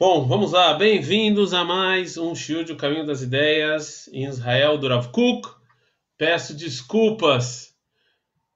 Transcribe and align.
Bom, 0.00 0.26
vamos 0.26 0.52
lá. 0.52 0.72
Bem-vindos 0.72 1.52
a 1.52 1.62
mais 1.62 2.16
um 2.16 2.34
Shiur 2.34 2.64
de 2.64 2.72
O 2.72 2.76
Caminho 2.76 3.04
das 3.04 3.20
Ideias 3.20 4.08
em 4.14 4.24
Israel 4.24 4.78
do 4.78 4.88
Rav 4.88 5.08
Kuk. 5.08 5.46
Peço 6.16 6.56
desculpas 6.56 7.74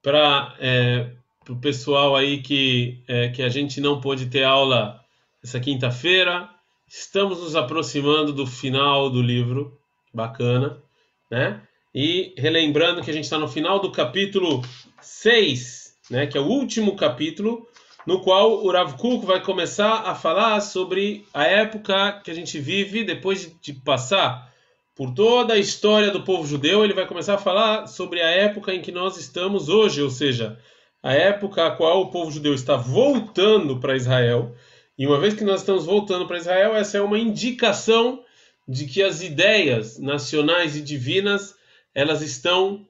para 0.02 0.56
é, 0.58 1.10
o 1.46 1.54
pessoal 1.56 2.16
aí 2.16 2.40
que, 2.40 3.04
é, 3.06 3.28
que 3.28 3.42
a 3.42 3.50
gente 3.50 3.78
não 3.78 4.00
pôde 4.00 4.24
ter 4.24 4.42
aula 4.42 4.98
essa 5.42 5.60
quinta-feira. 5.60 6.48
Estamos 6.88 7.38
nos 7.40 7.54
aproximando 7.54 8.32
do 8.32 8.46
final 8.46 9.10
do 9.10 9.20
livro. 9.20 9.78
Bacana, 10.14 10.82
né? 11.30 11.60
E 11.94 12.32
relembrando 12.38 13.02
que 13.02 13.10
a 13.10 13.14
gente 13.14 13.24
está 13.24 13.38
no 13.38 13.48
final 13.48 13.80
do 13.80 13.92
capítulo 13.92 14.62
6, 14.98 15.94
né? 16.10 16.26
Que 16.26 16.38
é 16.38 16.40
o 16.40 16.46
último 16.46 16.96
capítulo 16.96 17.68
no 18.06 18.20
qual 18.20 18.64
o 18.64 18.70
Rav 18.70 18.96
Kuk 18.96 19.24
vai 19.24 19.40
começar 19.42 20.02
a 20.06 20.14
falar 20.14 20.60
sobre 20.60 21.26
a 21.32 21.44
época 21.44 22.20
que 22.22 22.30
a 22.30 22.34
gente 22.34 22.58
vive 22.58 23.04
depois 23.04 23.50
de 23.60 23.72
passar 23.72 24.52
por 24.94 25.12
toda 25.12 25.54
a 25.54 25.58
história 25.58 26.10
do 26.10 26.22
povo 26.22 26.46
judeu, 26.46 26.84
ele 26.84 26.94
vai 26.94 27.06
começar 27.06 27.34
a 27.34 27.38
falar 27.38 27.88
sobre 27.88 28.20
a 28.20 28.30
época 28.30 28.72
em 28.72 28.80
que 28.80 28.92
nós 28.92 29.16
estamos 29.16 29.68
hoje, 29.68 30.00
ou 30.00 30.10
seja, 30.10 30.58
a 31.02 31.12
época 31.12 31.66
a 31.66 31.70
qual 31.72 32.02
o 32.02 32.10
povo 32.10 32.30
judeu 32.30 32.54
está 32.54 32.76
voltando 32.76 33.80
para 33.80 33.96
Israel. 33.96 34.54
E 34.96 35.06
uma 35.06 35.18
vez 35.18 35.34
que 35.34 35.42
nós 35.42 35.60
estamos 35.60 35.84
voltando 35.84 36.26
para 36.26 36.38
Israel, 36.38 36.76
essa 36.76 36.98
é 36.98 37.00
uma 37.00 37.18
indicação 37.18 38.22
de 38.68 38.86
que 38.86 39.02
as 39.02 39.20
ideias 39.20 39.98
nacionais 39.98 40.76
e 40.76 40.80
divinas 40.80 41.56
elas 41.94 42.22
estão 42.22 42.86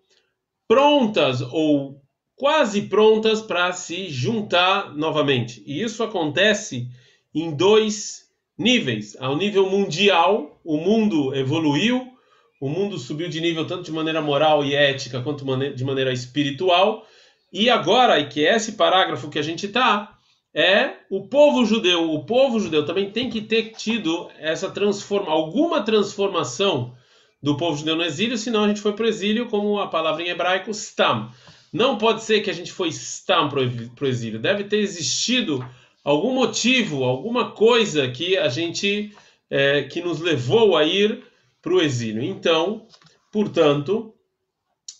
prontas 0.68 1.40
ou 1.40 2.00
quase 2.36 2.82
prontas 2.82 3.40
para 3.40 3.72
se 3.72 4.08
juntar 4.08 4.94
novamente. 4.94 5.62
E 5.66 5.82
isso 5.82 6.02
acontece 6.02 6.88
em 7.34 7.54
dois 7.54 8.24
níveis. 8.58 9.16
Ao 9.20 9.36
nível 9.36 9.68
mundial, 9.68 10.60
o 10.64 10.76
mundo 10.76 11.34
evoluiu, 11.34 12.12
o 12.60 12.68
mundo 12.68 12.98
subiu 12.98 13.28
de 13.28 13.40
nível 13.40 13.66
tanto 13.66 13.84
de 13.84 13.92
maneira 13.92 14.22
moral 14.22 14.64
e 14.64 14.74
ética 14.74 15.20
quanto 15.20 15.44
de 15.74 15.84
maneira 15.84 16.12
espiritual. 16.12 17.06
E 17.52 17.68
agora, 17.70 18.18
e 18.18 18.28
que 18.28 18.46
é 18.46 18.56
esse 18.56 18.72
parágrafo 18.72 19.30
que 19.30 19.38
a 19.38 19.42
gente 19.42 19.66
está, 19.66 20.18
é 20.54 20.94
o 21.10 21.26
povo 21.28 21.64
judeu. 21.64 22.12
O 22.12 22.24
povo 22.24 22.60
judeu 22.60 22.86
também 22.86 23.10
tem 23.10 23.28
que 23.28 23.40
ter 23.40 23.72
tido 23.72 24.30
essa 24.38 24.70
transforma, 24.70 25.30
alguma 25.32 25.82
transformação 25.82 26.94
do 27.42 27.56
povo 27.56 27.76
judeu 27.76 27.96
no 27.96 28.02
exílio, 28.02 28.38
senão 28.38 28.64
a 28.64 28.68
gente 28.68 28.80
foi 28.80 28.92
para 28.94 29.04
o 29.04 29.08
exílio, 29.08 29.46
como 29.46 29.78
a 29.78 29.88
palavra 29.88 30.22
em 30.22 30.28
hebraico, 30.28 30.70
stam. 30.70 31.30
Não 31.74 31.98
pode 31.98 32.22
ser 32.22 32.40
que 32.40 32.50
a 32.50 32.54
gente 32.54 32.70
foi 32.70 32.90
estar 32.90 33.48
para 33.48 33.58
o 33.58 34.06
exílio. 34.06 34.38
Deve 34.38 34.62
ter 34.62 34.76
existido 34.76 35.58
algum 36.04 36.32
motivo, 36.32 37.02
alguma 37.02 37.50
coisa 37.50 38.08
que 38.08 38.38
a 38.38 38.48
gente 38.48 39.12
é, 39.50 39.82
que 39.82 40.00
nos 40.00 40.20
levou 40.20 40.76
a 40.76 40.84
ir 40.84 41.26
para 41.60 41.74
o 41.74 41.82
exílio. 41.82 42.22
Então, 42.22 42.86
portanto, 43.32 44.14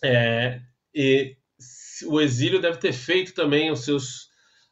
é, 0.03 0.59
o 2.07 2.19
exílio 2.19 2.59
deve 2.59 2.77
ter 2.77 2.91
feito 2.91 3.33
também 3.33 3.71
os 3.71 3.85
seus, 3.85 4.27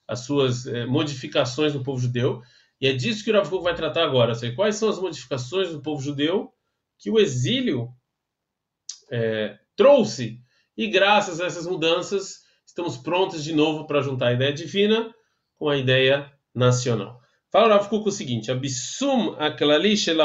as 0.05 0.25
suas 0.25 0.67
é, 0.67 0.85
modificações 0.85 1.73
no 1.73 1.83
povo 1.83 2.01
judeu. 2.01 2.41
E 2.81 2.87
é 2.87 2.91
disso 2.91 3.23
que 3.23 3.31
o 3.31 3.33
Rav 3.33 3.49
vai 3.61 3.75
tratar 3.75 4.03
agora. 4.03 4.33
Quais 4.57 4.75
são 4.75 4.89
as 4.89 4.99
modificações 4.99 5.69
do 5.69 5.81
povo 5.81 6.03
judeu 6.03 6.51
que 6.99 7.09
o 7.09 7.17
exílio 7.17 7.95
é, 9.09 9.57
trouxe 9.73 10.43
e 10.77 10.87
graças 10.87 11.39
a 11.39 11.45
essas 11.45 11.67
mudanças, 11.67 12.39
estamos 12.65 12.97
prontos 12.97 13.43
de 13.43 13.53
novo 13.53 13.85
para 13.85 14.01
juntar 14.01 14.27
a 14.27 14.33
ideia 14.33 14.53
divina 14.53 15.13
com 15.55 15.69
a 15.69 15.77
ideia 15.77 16.31
nacional. 16.53 17.21
Fala 17.51 17.67
o 17.67 17.69
Rav 17.69 17.87
Kuk 17.89 18.07
o 18.07 18.11
seguinte: 18.11 18.51
Abissum 18.51 19.35
aklali 19.37 19.95
shel 19.95 20.19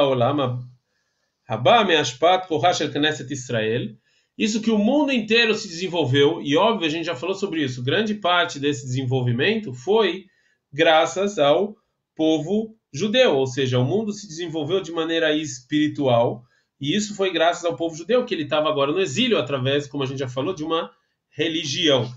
haba 1.47 1.85
me'ashpat 1.85 2.49
koha 2.49 2.73
shel 2.73 2.91
Knesset 2.91 3.33
Israel. 3.33 3.89
Isso 4.37 4.61
que 4.63 4.71
o 4.71 4.79
mundo 4.79 5.11
inteiro 5.11 5.53
se 5.55 5.67
desenvolveu, 5.67 6.41
e 6.41 6.57
óbvio, 6.57 6.87
a 6.87 6.91
gente 6.91 7.07
já 7.07 7.17
falou 7.17 7.35
sobre 7.35 7.65
isso, 7.65 7.83
grande 7.83 8.15
parte 8.15 8.61
desse 8.61 8.87
desenvolvimento 8.87 9.75
foi 9.75 10.27
graças 10.73 11.41
ao 11.41 11.77
povo 12.15 12.77
judeu, 12.93 13.37
ou 13.37 13.47
seja, 13.47 13.81
o 13.81 13.85
mundo 13.85 14.13
se 14.13 14.29
desenvolveu 14.29 14.81
de 14.81 14.93
maneira 14.93 15.35
espiritual, 15.35 16.45
e 16.81 16.95
isso 16.95 17.15
foi 17.15 17.33
graças 17.33 17.65
ao 17.65 17.77
povo 17.77 17.97
judeu, 17.97 18.25
que 18.25 18.35
ele 18.35 18.45
estava 18.45 18.69
agora 18.69 18.93
no 18.93 19.01
exílio, 19.01 19.39
através, 19.39 19.87
como 19.87 20.03
a 20.03 20.07
gente 20.07 20.19
já 20.19 20.29
falou, 20.29 20.55
de 20.55 20.63
uma 20.63 20.91
religião. 21.31 22.09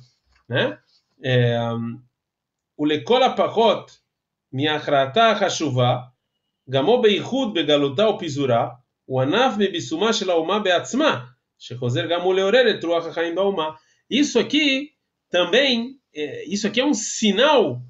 Né? 0.47 0.77
É, 1.23 1.57
o 2.77 2.85
lekol 2.85 3.23
apachot 3.23 3.91
miachrata 4.51 5.35
chashuva, 5.37 6.11
gamo 6.67 7.01
beichud 7.01 7.53
begaluta 7.53 8.07
o 8.07 8.17
pisura, 8.17 8.71
o 9.07 9.19
anaf 9.19 9.57
mebisuma 9.57 10.13
shel 10.13 10.31
hauma 10.31 10.59
beatzma, 10.59 11.27
shechozer 11.57 12.07
gamo 12.07 12.31
leorer 12.31 12.67
et 12.67 12.83
ruach 12.83 13.07
hachaim. 13.07 13.35
Isso 14.09 14.37
aqui 14.37 14.91
também, 15.29 15.99
é, 16.13 16.45
isso 16.45 16.67
aqui 16.67 16.81
é 16.81 16.85
um 16.85 16.93
sinal, 16.93 17.81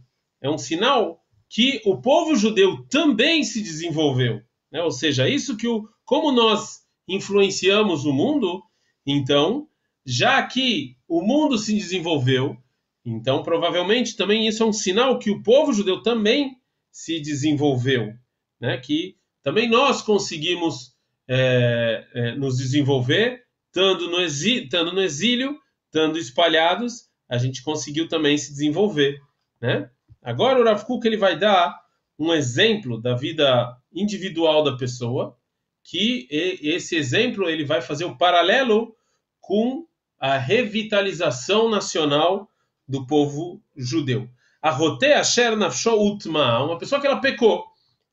é 0.42 0.50
um 0.50 0.58
sinal 0.58 1.22
que 1.50 1.82
o 1.84 2.00
povo 2.00 2.36
judeu 2.36 2.86
também 2.90 3.44
se 3.44 3.62
desenvolveu. 3.62 4.42
Né? 4.72 4.82
Ou 4.82 4.92
seja, 4.92 5.28
isso 5.28 5.58
que 5.58 5.68
o 5.68 5.88
como 6.12 6.30
nós 6.30 6.82
influenciamos 7.08 8.04
o 8.04 8.12
mundo, 8.12 8.62
então, 9.08 9.70
já 10.06 10.46
que 10.46 10.98
o 11.08 11.22
mundo 11.22 11.58
se 11.58 11.74
desenvolveu, 11.74 12.58
então 13.06 13.42
provavelmente 13.42 14.18
também 14.18 14.46
isso 14.46 14.62
é 14.62 14.66
um 14.66 14.74
sinal 14.74 15.18
que 15.18 15.32
o 15.32 15.42
povo 15.42 15.72
judeu 15.72 16.04
também 16.04 16.58
se 16.92 17.22
desenvolveu, 17.22 18.14
né? 18.60 18.76
Que 18.76 19.16
também 19.42 19.70
nós 19.70 20.02
conseguimos 20.02 20.94
é, 21.30 22.06
é, 22.14 22.36
nos 22.36 22.58
desenvolver, 22.58 23.46
estando 23.68 24.10
no, 24.10 24.20
exílio, 24.20 24.66
estando 24.66 24.92
no 24.92 25.02
exílio, 25.02 25.58
estando 25.86 26.20
espalhados, 26.20 27.06
a 27.30 27.38
gente 27.38 27.64
conseguiu 27.64 28.10
também 28.10 28.38
se 28.38 28.52
desenvolver, 28.52 29.18
né? 29.62 29.90
Agora 30.22 30.60
o 30.60 30.66
Rav 30.66 30.84
Kuk, 30.84 31.08
ele 31.08 31.16
vai 31.16 31.40
dar 31.40 31.74
um 32.20 32.34
exemplo 32.34 33.02
da 33.02 33.16
vida 33.16 33.78
individual 33.94 34.62
da 34.62 34.76
pessoa, 34.76 35.40
que 35.84 36.28
esse 36.30 36.96
exemplo 36.96 37.50
ele 37.50 37.66
vai 37.66 37.82
fazer 37.82 38.06
o 38.06 38.18
paralelo 38.18 38.96
com 39.40 39.86
a 40.20 40.38
revitalização 40.38 41.70
nacional 41.70 42.50
do 42.88 43.06
povo 43.08 43.62
judeu. 43.76 44.30
A 44.62 44.70
rote 44.70 45.08
asher 45.08 45.58
nafsho 45.58 45.94
utma, 46.00 46.64
uma 46.64 46.78
pessoa 46.78 47.02
que 47.02 47.08
ela 47.08 47.20
pecou, 47.20 47.66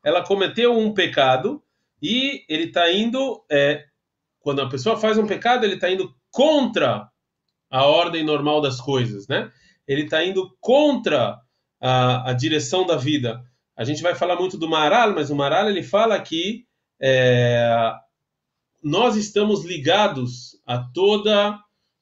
ela 0.02 0.24
cometeu 0.24 0.76
um 0.76 0.94
pecado 0.94 1.62
e 2.00 2.44
ele 2.48 2.64
está 2.64 2.90
indo, 2.90 3.44
é, 3.50 3.84
quando 4.40 4.62
a 4.62 4.68
pessoa 4.68 4.96
faz 4.96 5.18
um 5.18 5.26
pecado, 5.26 5.64
ele 5.64 5.74
está 5.74 5.90
indo 5.90 6.14
contra 6.30 7.10
a 7.70 7.84
ordem 7.84 8.24
normal 8.24 8.60
das 8.60 8.80
coisas, 8.80 9.28
né? 9.28 9.50
Ele 9.86 10.04
está 10.04 10.24
indo 10.24 10.56
contra 10.60 11.38
a, 11.80 12.30
a 12.30 12.32
direção 12.32 12.86
da 12.86 12.96
vida. 12.96 13.42
A 13.76 13.84
gente 13.84 14.02
vai 14.02 14.14
falar 14.14 14.36
muito 14.36 14.56
do 14.56 14.68
Maral, 14.68 15.14
mas 15.14 15.30
o 15.30 15.36
Maral 15.36 15.68
ele 15.68 15.82
fala 15.82 16.18
que 16.20 16.66
é, 17.00 17.92
nós 18.82 19.16
estamos 19.16 19.64
ligados 19.64 20.60
a 20.66 20.78
toda 20.78 21.58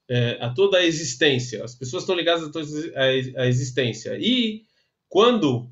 é, 0.08 0.38
a 0.40 0.50
toda 0.50 0.78
a 0.78 0.84
existência. 0.84 1.64
As 1.64 1.74
pessoas 1.74 2.02
estão 2.02 2.14
ligadas 2.14 2.44
a 2.44 2.52
toda 2.52 2.66
a 3.36 3.46
existência. 3.46 4.16
E 4.20 4.62
quando 5.08 5.70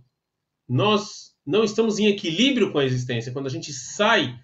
nós 0.69 1.35
não 1.47 1.63
estamos 1.63 1.99
em 1.99 2.07
equilíbrio 2.07 2.73
com 2.73 2.79
a 2.79 2.85
existência, 2.85 3.33
quando 3.33 3.47
a 3.47 3.51
gente 3.51 3.73
sai 3.73 4.35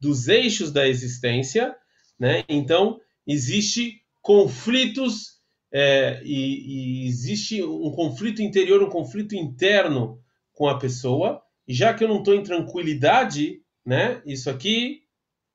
dos 0.00 0.28
eixos 0.28 0.70
da 0.70 0.86
existência, 0.86 1.74
né, 2.18 2.44
então 2.48 3.00
existe 3.26 4.02
conflitos 4.20 5.38
é, 5.72 6.20
e, 6.24 7.04
e 7.04 7.06
existe 7.06 7.62
um 7.62 7.90
conflito 7.92 8.42
interior, 8.42 8.82
um 8.82 8.90
conflito 8.90 9.34
interno 9.34 10.20
com 10.52 10.66
a 10.66 10.78
pessoa. 10.78 11.42
E 11.66 11.74
já 11.74 11.94
que 11.94 12.02
eu 12.02 12.08
não 12.08 12.18
estou 12.18 12.34
em 12.34 12.42
tranquilidade 12.42 13.62
né? 13.88 14.20
Isso 14.26 14.50
aqui 14.50 15.00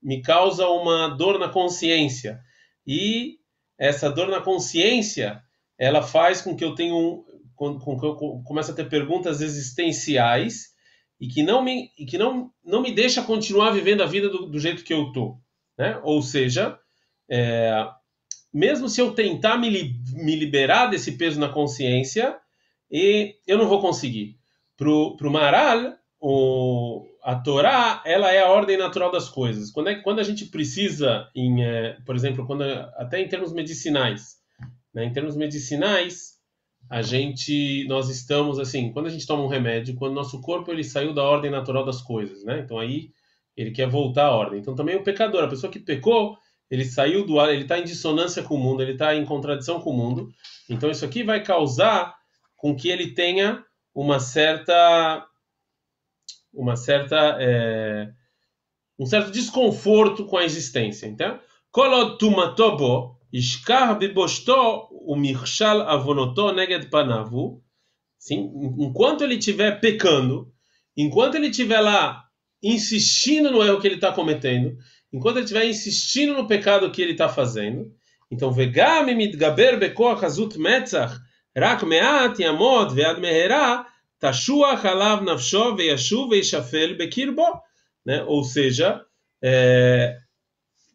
me 0.01 0.19
causa 0.23 0.67
uma 0.67 1.07
dor 1.07 1.37
na 1.37 1.47
consciência. 1.47 2.41
E 2.85 3.37
essa 3.77 4.09
dor 4.09 4.27
na 4.27 4.41
consciência, 4.41 5.39
ela 5.77 6.01
faz 6.01 6.41
com 6.41 6.55
que 6.55 6.65
eu 6.65 6.73
tenha 6.73 6.95
um, 6.95 7.23
com, 7.55 7.77
que 7.77 8.03
eu 8.03 8.15
comece 8.43 8.71
a 8.71 8.73
ter 8.73 8.89
perguntas 8.89 9.39
existenciais 9.39 10.73
e 11.21 11.27
que 11.27 11.43
não 11.43 11.63
me 11.63 11.91
e 11.95 12.07
que 12.07 12.17
não 12.17 12.51
não 12.65 12.81
me 12.81 12.91
deixa 12.91 13.21
continuar 13.21 13.69
vivendo 13.69 14.01
a 14.01 14.07
vida 14.07 14.27
do, 14.27 14.47
do 14.47 14.59
jeito 14.59 14.83
que 14.83 14.95
eu 14.95 15.11
tô, 15.11 15.37
né? 15.77 15.99
Ou 16.01 16.19
seja, 16.23 16.79
é, 17.29 17.87
mesmo 18.51 18.89
se 18.89 18.99
eu 18.99 19.13
tentar 19.13 19.59
me, 19.59 19.93
me 20.13 20.35
liberar 20.35 20.87
desse 20.87 21.11
peso 21.11 21.39
na 21.39 21.49
consciência, 21.49 22.35
e 22.89 23.35
eu 23.45 23.59
não 23.59 23.67
vou 23.67 23.79
conseguir. 23.79 24.39
Pro 24.75 25.15
pro 25.17 25.29
Maral, 25.29 25.93
o 26.19 27.12
a 27.23 27.35
Torá 27.35 28.01
ela 28.05 28.31
é 28.31 28.41
a 28.41 28.51
ordem 28.51 28.77
natural 28.77 29.11
das 29.11 29.29
coisas. 29.29 29.71
Quando, 29.71 29.89
é, 29.89 29.95
quando 29.95 30.19
a 30.19 30.23
gente 30.23 30.45
precisa, 30.45 31.29
em, 31.33 31.63
é, 31.63 31.97
por 32.05 32.15
exemplo, 32.15 32.45
quando, 32.45 32.63
até 32.63 33.19
em 33.19 33.27
termos 33.27 33.53
medicinais, 33.53 34.37
né, 34.93 35.05
em 35.05 35.13
termos 35.13 35.35
medicinais, 35.35 36.33
a 36.89 37.01
gente, 37.01 37.85
nós 37.87 38.09
estamos 38.09 38.59
assim, 38.59 38.91
quando 38.91 39.07
a 39.07 39.09
gente 39.09 39.25
toma 39.25 39.43
um 39.43 39.47
remédio, 39.47 39.95
quando 39.95 40.13
nosso 40.13 40.41
corpo 40.41 40.71
ele 40.71 40.83
saiu 40.83 41.13
da 41.13 41.23
ordem 41.23 41.49
natural 41.49 41.85
das 41.85 42.01
coisas, 42.01 42.43
né? 42.43 42.59
Então 42.59 42.77
aí 42.77 43.09
ele 43.55 43.71
quer 43.71 43.87
voltar 43.87 44.25
à 44.25 44.35
ordem. 44.35 44.59
Então 44.59 44.75
também 44.75 44.95
o 44.95 45.03
pecador, 45.03 45.43
a 45.43 45.47
pessoa 45.47 45.71
que 45.71 45.79
pecou, 45.79 46.37
ele 46.69 46.83
saiu 46.85 47.25
do 47.25 47.39
ar, 47.39 47.53
ele 47.53 47.63
está 47.63 47.79
em 47.79 47.83
dissonância 47.83 48.43
com 48.43 48.55
o 48.55 48.59
mundo, 48.59 48.81
ele 48.81 48.93
está 48.93 49.15
em 49.15 49.25
contradição 49.25 49.79
com 49.79 49.91
o 49.91 49.97
mundo. 49.97 50.29
Então 50.69 50.89
isso 50.89 51.05
aqui 51.05 51.23
vai 51.23 51.41
causar 51.41 52.15
com 52.57 52.75
que 52.75 52.89
ele 52.89 53.13
tenha 53.13 53.63
uma 53.93 54.19
certa, 54.19 55.25
uma 56.53 56.75
certa, 56.75 57.37
é, 57.39 58.09
um 58.99 59.05
certo 59.05 59.31
desconforto 59.31 60.25
com 60.25 60.37
a 60.37 60.43
existência. 60.43 61.07
Então, 61.07 61.39
kolod 61.71 62.17
tumatobo 62.17 63.17
bibosto 63.99 64.87
umirshal 65.07 65.81
avonoto 65.81 66.51
neged 66.51 66.89
panavu. 66.89 67.61
Sim, 68.19 68.51
enquanto 68.79 69.23
ele 69.23 69.35
estiver 69.35 69.81
pecando, 69.81 70.53
enquanto 70.95 71.35
ele 71.35 71.47
estiver 71.47 71.81
lá 71.81 72.23
insistindo 72.61 73.51
no 73.51 73.61
erro 73.61 73.81
que 73.81 73.87
ele 73.87 73.95
está 73.95 74.13
cometendo, 74.13 74.77
enquanto 75.11 75.37
ele 75.37 75.43
estiver 75.43 75.65
insistindo 75.65 76.33
no 76.33 76.47
pecado 76.47 76.89
que 76.91 77.01
ele 77.01 77.11
está 77.11 77.27
fazendo, 77.27 77.91
então 78.31 78.51
vegam 78.51 79.05
mitgaber 79.07 79.77
bekoach 79.77 80.23
azut 80.23 80.57
metzach 80.57 81.19
rak 81.55 81.85
meat 81.85 82.41
yamod 82.41 82.93
vead 82.93 83.19
mehera 83.19 83.85
tashuach 84.23 84.85
alav 84.87 85.21
nafsho 85.21 85.75
veyashuv 85.75 86.29
veishafel 86.29 86.95
bekirbo, 86.95 87.43
né? 88.05 88.23
Ou 88.23 88.41
seja, 88.41 89.05
é, 89.43 90.17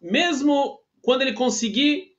mesmo 0.01 0.81
quando 1.03 1.21
ele 1.21 1.35
conseguir 1.35 2.13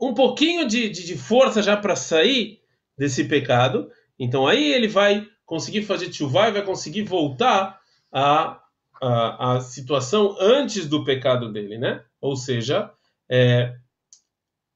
um 0.00 0.12
pouquinho 0.12 0.66
de, 0.66 0.88
de, 0.88 1.06
de 1.06 1.16
força 1.16 1.62
já 1.62 1.76
para 1.76 1.94
sair 1.94 2.60
desse 2.98 3.22
pecado, 3.22 3.92
então 4.18 4.44
aí 4.44 4.72
ele 4.72 4.88
vai 4.88 5.24
conseguir 5.46 5.82
fazer 5.82 6.08
tshuva 6.08 6.48
e 6.48 6.52
vai 6.52 6.64
conseguir 6.64 7.02
voltar 7.02 7.78
à, 8.10 8.60
à, 9.00 9.60
situação 9.60 10.36
antes 10.40 10.88
do 10.88 11.04
pecado 11.04 11.52
dele, 11.52 11.78
né? 11.78 12.04
Ou 12.20 12.34
seja, 12.34 12.90
é, 13.30 13.72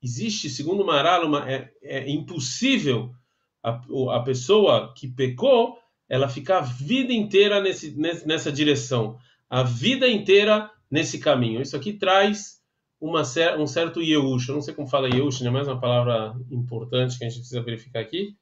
existe, 0.00 0.48
segundo 0.48 0.84
uma, 0.84 1.50
é, 1.50 1.68
é 1.82 2.08
impossível 2.08 3.12
a, 3.66 4.16
a 4.16 4.22
pessoa 4.22 4.94
que 4.94 5.08
pecou 5.08 5.76
ela 6.08 6.28
ficar 6.28 6.58
a 6.58 6.60
vida 6.60 7.12
inteira 7.12 7.60
nesse, 7.60 7.96
nessa 7.98 8.52
direção, 8.52 9.18
a 9.50 9.64
vida 9.64 10.08
inteira 10.08 10.70
nesse 10.88 11.18
caminho. 11.18 11.60
Isso 11.60 11.76
aqui 11.76 11.92
traz 11.92 12.62
uma, 13.00 13.22
um 13.58 13.66
certo 13.66 14.00
Yeush. 14.00 14.48
Eu 14.48 14.54
não 14.54 14.62
sei 14.62 14.72
como 14.72 14.86
fala 14.86 15.08
Yeush, 15.08 15.42
é 15.42 15.50
mais 15.50 15.66
uma 15.66 15.80
palavra 15.80 16.38
importante 16.48 17.18
que 17.18 17.24
a 17.24 17.28
gente 17.28 17.40
precisa 17.40 17.62
verificar 17.62 18.00
aqui. 18.00 18.36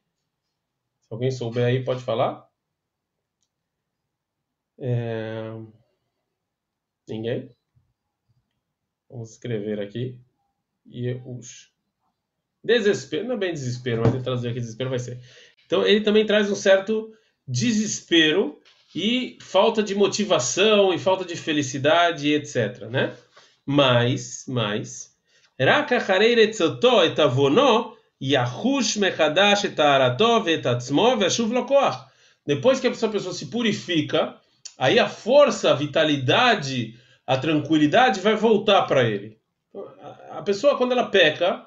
Se 1.00 1.08
alguém 1.10 1.30
souber 1.30 1.64
aí, 1.64 1.82
pode 1.82 2.02
falar. 2.02 2.46
É... 4.78 5.52
Ninguém? 7.08 7.48
Vamos 9.08 9.30
escrever 9.32 9.80
aqui. 9.80 10.18
Yeush. 10.86 11.73
Desespero, 12.64 13.28
não 13.28 13.34
é 13.34 13.38
bem 13.38 13.52
desespero, 13.52 14.02
mas 14.02 14.14
ele 14.14 14.22
traduzir 14.22 14.48
aqui 14.48 14.60
desespero 14.60 14.90
vai 14.90 14.98
ser. 14.98 15.20
Então 15.66 15.86
ele 15.86 16.00
também 16.00 16.24
traz 16.24 16.50
um 16.50 16.54
certo 16.54 17.12
desespero 17.46 18.58
e 18.94 19.36
falta 19.40 19.82
de 19.82 19.94
motivação 19.94 20.94
e 20.94 20.98
falta 20.98 21.24
de 21.24 21.36
felicidade, 21.36 22.32
etc, 22.32 22.84
né? 22.90 23.12
Mas, 23.66 24.44
mas, 24.48 25.14
depois 32.46 32.80
que 32.80 32.86
essa 32.86 33.08
pessoa 33.08 33.34
se 33.34 33.46
purifica, 33.46 34.36
aí 34.78 34.98
a 34.98 35.08
força, 35.08 35.70
a 35.70 35.74
vitalidade, 35.74 36.98
a 37.26 37.36
tranquilidade 37.36 38.20
vai 38.20 38.36
voltar 38.36 38.82
para 38.82 39.04
ele. 39.04 39.38
A 40.30 40.42
pessoa, 40.42 40.76
quando 40.76 40.92
ela 40.92 41.06
peca, 41.06 41.66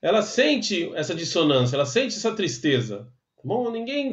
ela 0.00 0.22
sente 0.22 0.90
essa 0.94 1.14
dissonância, 1.14 1.76
ela 1.76 1.86
sente 1.86 2.16
essa 2.16 2.34
tristeza. 2.34 3.08
Tá 3.36 3.42
bom, 3.44 3.70
ninguém, 3.70 4.12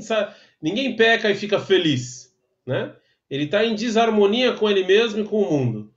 ninguém 0.62 0.96
peca 0.96 1.30
e 1.30 1.36
fica 1.36 1.60
feliz, 1.60 2.36
né? 2.66 2.96
Ele 3.30 3.46
está 3.46 3.66
em 3.66 3.76
desarmonia 3.76 4.54
com 4.54 4.70
ele 4.70 4.84
mesmo 4.84 5.22
e 5.22 5.26
com 5.26 5.42
o 5.42 5.52
mundo. 5.52 5.92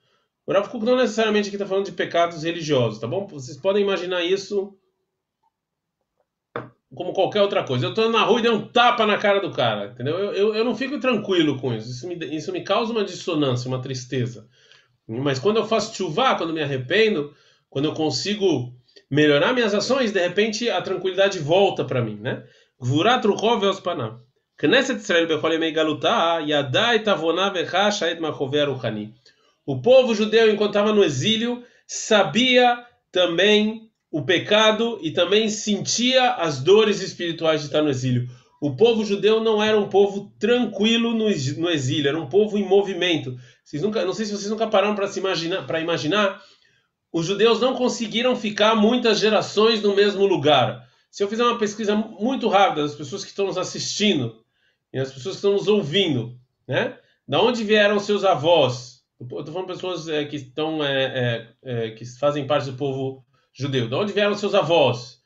O 0.47 0.53
Rav 0.53 0.69
Kuk 0.69 0.85
não 0.85 0.97
necessariamente 0.97 1.49
aqui 1.49 1.57
está 1.57 1.67
falando 1.67 1.85
de 1.85 1.93
pecados 1.93 2.43
religiosos, 2.43 2.99
tá 2.99 3.07
bom? 3.07 3.27
Vocês 3.27 3.59
podem 3.59 3.83
imaginar 3.83 4.25
isso 4.25 4.75
como 6.95 7.13
qualquer 7.13 7.43
outra 7.43 7.63
coisa. 7.63 7.85
Eu 7.85 7.91
estou 7.91 8.09
na 8.09 8.25
rua 8.25 8.39
e 8.39 8.43
dei 8.43 8.51
um 8.51 8.67
tapa 8.67 9.07
na 9.07 9.19
cara 9.19 9.41
do 9.41 9.53
cara, 9.53 9.91
entendeu? 9.93 10.19
Eu, 10.19 10.33
eu, 10.33 10.55
eu 10.55 10.65
não 10.65 10.75
fico 10.75 10.99
tranquilo 10.99 11.61
com 11.61 11.75
isso. 11.75 11.91
Isso 11.91 12.09
me, 12.09 12.15
isso 12.35 12.51
me 12.51 12.63
causa 12.63 12.93
uma 12.93 13.05
dissonância, 13.05 13.69
uma 13.69 13.83
tristeza. 13.83 14.49
Mas 15.07 15.39
quando 15.39 15.59
eu 15.59 15.67
faço 15.67 15.95
chuva, 15.95 16.35
quando 16.35 16.55
me 16.55 16.63
arrependo, 16.63 17.35
quando 17.69 17.85
eu 17.85 17.93
consigo 17.93 18.75
melhorar 19.11 19.53
minhas 19.53 19.75
ações, 19.75 20.13
de 20.13 20.21
repente 20.21 20.69
a 20.69 20.81
tranquilidade 20.83 21.39
volta 21.39 21.85
para 21.85 22.03
mim, 22.03 22.19
né? 22.21 22.45
Gvurat 22.81 23.25
ruchov 23.25 23.61
ve'ospanam. 23.61 24.21
Knesset 24.57 25.01
Israel 25.01 25.27
bechol 25.27 25.53
yemei 25.53 25.73
galutah 25.73 26.41
yadai 26.41 27.03
tavonah 27.03 27.51
vecha 27.51 28.11
et 28.11 28.21
machovei 28.21 28.65
ruchani. 28.65 29.15
O 29.65 29.81
povo 29.81 30.15
judeu, 30.15 30.51
enquanto 30.51 30.71
estava 30.71 30.93
no 30.93 31.05
exílio, 31.05 31.63
sabia 31.87 32.85
também 33.13 33.89
o 34.11 34.23
pecado 34.23 34.99
e 35.03 35.11
também 35.11 35.49
sentia 35.49 36.33
as 36.33 36.61
dores 36.61 37.03
espirituais 37.03 37.61
de 37.61 37.67
estar 37.67 37.83
no 37.83 37.91
exílio. 37.91 38.29
O 38.61 38.75
povo 38.75 39.05
judeu 39.05 39.41
não 39.41 39.63
era 39.63 39.79
um 39.79 39.89
povo 39.89 40.33
tranquilo 40.39 41.15
no, 41.15 41.29
exílio, 41.29 42.09
era 42.09 42.19
um 42.19 42.29
povo 42.29 42.59
em 42.59 42.65
movimento. 42.65 43.37
Vocês 43.65 43.83
nunca, 43.83 44.05
não 44.05 44.13
sei 44.13 44.27
se 44.27 44.33
vocês 44.33 44.51
nunca 44.51 44.67
pararam 44.67 44.95
para 44.95 45.07
se 45.07 45.21
imaginar, 45.21 45.67
para 45.67 45.81
imaginar, 45.81 46.43
os 47.13 47.27
judeus 47.27 47.61
não 47.61 47.75
conseguiram 47.75 48.37
ficar 48.37 48.75
muitas 48.75 49.19
gerações 49.19 49.83
no 49.83 49.95
mesmo 49.95 50.27
lugar. 50.27 50.87
Se 51.11 51.23
eu 51.23 51.29
fizer 51.29 51.45
uma 51.45 51.59
pesquisa 51.59 51.97
muito 51.97 52.49
rápida 52.49 52.83
das 52.83 52.95
pessoas 52.95 53.25
que 53.25 53.31
estão 53.31 53.47
nos 53.47 53.57
assistindo 53.57 54.45
e 54.93 54.99
das 54.99 55.13
pessoas 55.13 55.35
que 55.35 55.39
estão 55.39 55.53
nos 55.53 55.69
ouvindo, 55.69 56.39
né? 56.67 56.99
Da 57.27 57.41
onde 57.41 57.65
vieram 57.65 57.99
seus 57.99 58.25
avós? 58.25 59.03
Estou 59.21 59.47
falando 59.47 59.67
pessoas 59.67 60.09
é, 60.09 60.25
que 60.25 60.37
estão 60.37 60.85
é, 60.85 61.05
é, 61.05 61.49
é, 61.63 61.91
que 61.91 62.05
fazem 62.19 62.47
parte 62.47 62.71
do 62.71 62.77
povo 62.77 63.25
judeu. 63.53 63.89
De 63.89 63.95
onde 63.95 64.13
vieram 64.13 64.35
seus 64.35 64.55
avós? 64.55 65.19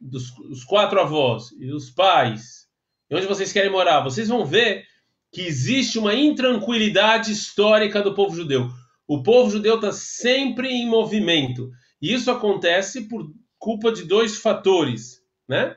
Dos 0.00 0.36
os 0.50 0.64
quatro 0.64 1.00
avós 1.00 1.52
e 1.58 1.70
os 1.70 1.90
pais. 1.90 2.66
E 3.08 3.14
onde 3.14 3.26
vocês 3.26 3.52
querem 3.52 3.70
morar? 3.70 4.00
Vocês 4.00 4.28
vão 4.28 4.44
ver 4.44 4.84
que 5.32 5.42
existe 5.42 5.98
uma 5.98 6.14
intranquilidade 6.14 7.30
histórica 7.30 8.02
do 8.02 8.14
povo 8.14 8.34
judeu. 8.34 8.70
O 9.06 9.22
povo 9.22 9.50
judeu 9.50 9.76
está 9.76 9.92
sempre 9.92 10.68
em 10.68 10.88
movimento. 10.88 11.70
E 12.00 12.12
isso 12.12 12.30
acontece 12.30 13.08
por 13.08 13.30
culpa 13.58 13.92
de 13.92 14.04
dois 14.04 14.38
fatores, 14.38 15.20
né? 15.48 15.76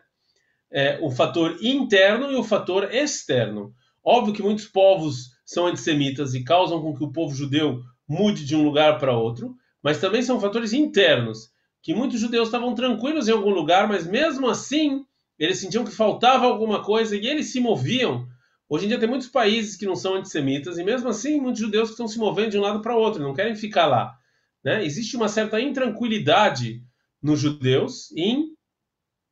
É, 0.70 1.00
o 1.02 1.10
fator 1.10 1.58
interno 1.62 2.32
e 2.32 2.36
o 2.36 2.44
fator 2.44 2.94
externo. 2.94 3.74
Óbvio 4.04 4.34
que 4.34 4.44
muitos 4.44 4.66
povos 4.66 5.32
são 5.46 5.66
antissemitas 5.66 6.34
e 6.34 6.44
causam 6.44 6.82
com 6.82 6.94
que 6.94 7.04
o 7.04 7.12
povo 7.12 7.34
judeu 7.34 7.82
mude 8.08 8.46
de 8.46 8.56
um 8.56 8.64
lugar 8.64 9.00
para 9.00 9.18
outro, 9.18 9.56
mas 9.82 10.00
também 10.00 10.22
são 10.22 10.40
fatores 10.40 10.74
internos, 10.74 11.50
que 11.82 11.94
muitos 11.94 12.20
judeus 12.20 12.48
estavam 12.48 12.74
tranquilos 12.76 13.28
em 13.28 13.32
algum 13.32 13.50
lugar, 13.50 13.88
mas 13.88 14.06
mesmo 14.06 14.50
assim 14.50 15.06
eles 15.40 15.60
sentiam 15.60 15.86
que 15.86 15.92
faltava 15.92 16.46
alguma 16.46 16.84
coisa 16.84 17.16
e 17.16 17.26
eles 17.28 17.52
se 17.52 17.60
moviam. 17.60 18.28
Hoje 18.70 18.86
em 18.86 18.88
dia 18.90 19.00
tem 19.00 19.08
muitos 19.08 19.28
países 19.28 19.78
que 19.78 19.86
não 19.86 19.96
são 19.96 20.16
antissemitas 20.16 20.78
e 20.78 20.84
mesmo 20.84 21.10
assim 21.10 21.40
muitos 21.40 21.62
judeus 21.62 21.90
que 21.90 21.94
estão 21.94 22.08
se 22.08 22.20
movendo 22.20 22.52
de 22.52 22.58
um 22.58 22.62
lado 22.62 22.82
para 22.82 22.96
outro, 22.96 23.24
não 23.24 23.34
querem 23.34 23.56
ficar 23.56 23.86
lá. 23.86 24.18
Né? 24.64 24.84
Existe 24.84 25.16
uma 25.16 25.30
certa 25.30 25.60
intranquilidade 25.62 26.84
nos 27.22 27.40
judeus 27.40 28.12
em 28.12 28.56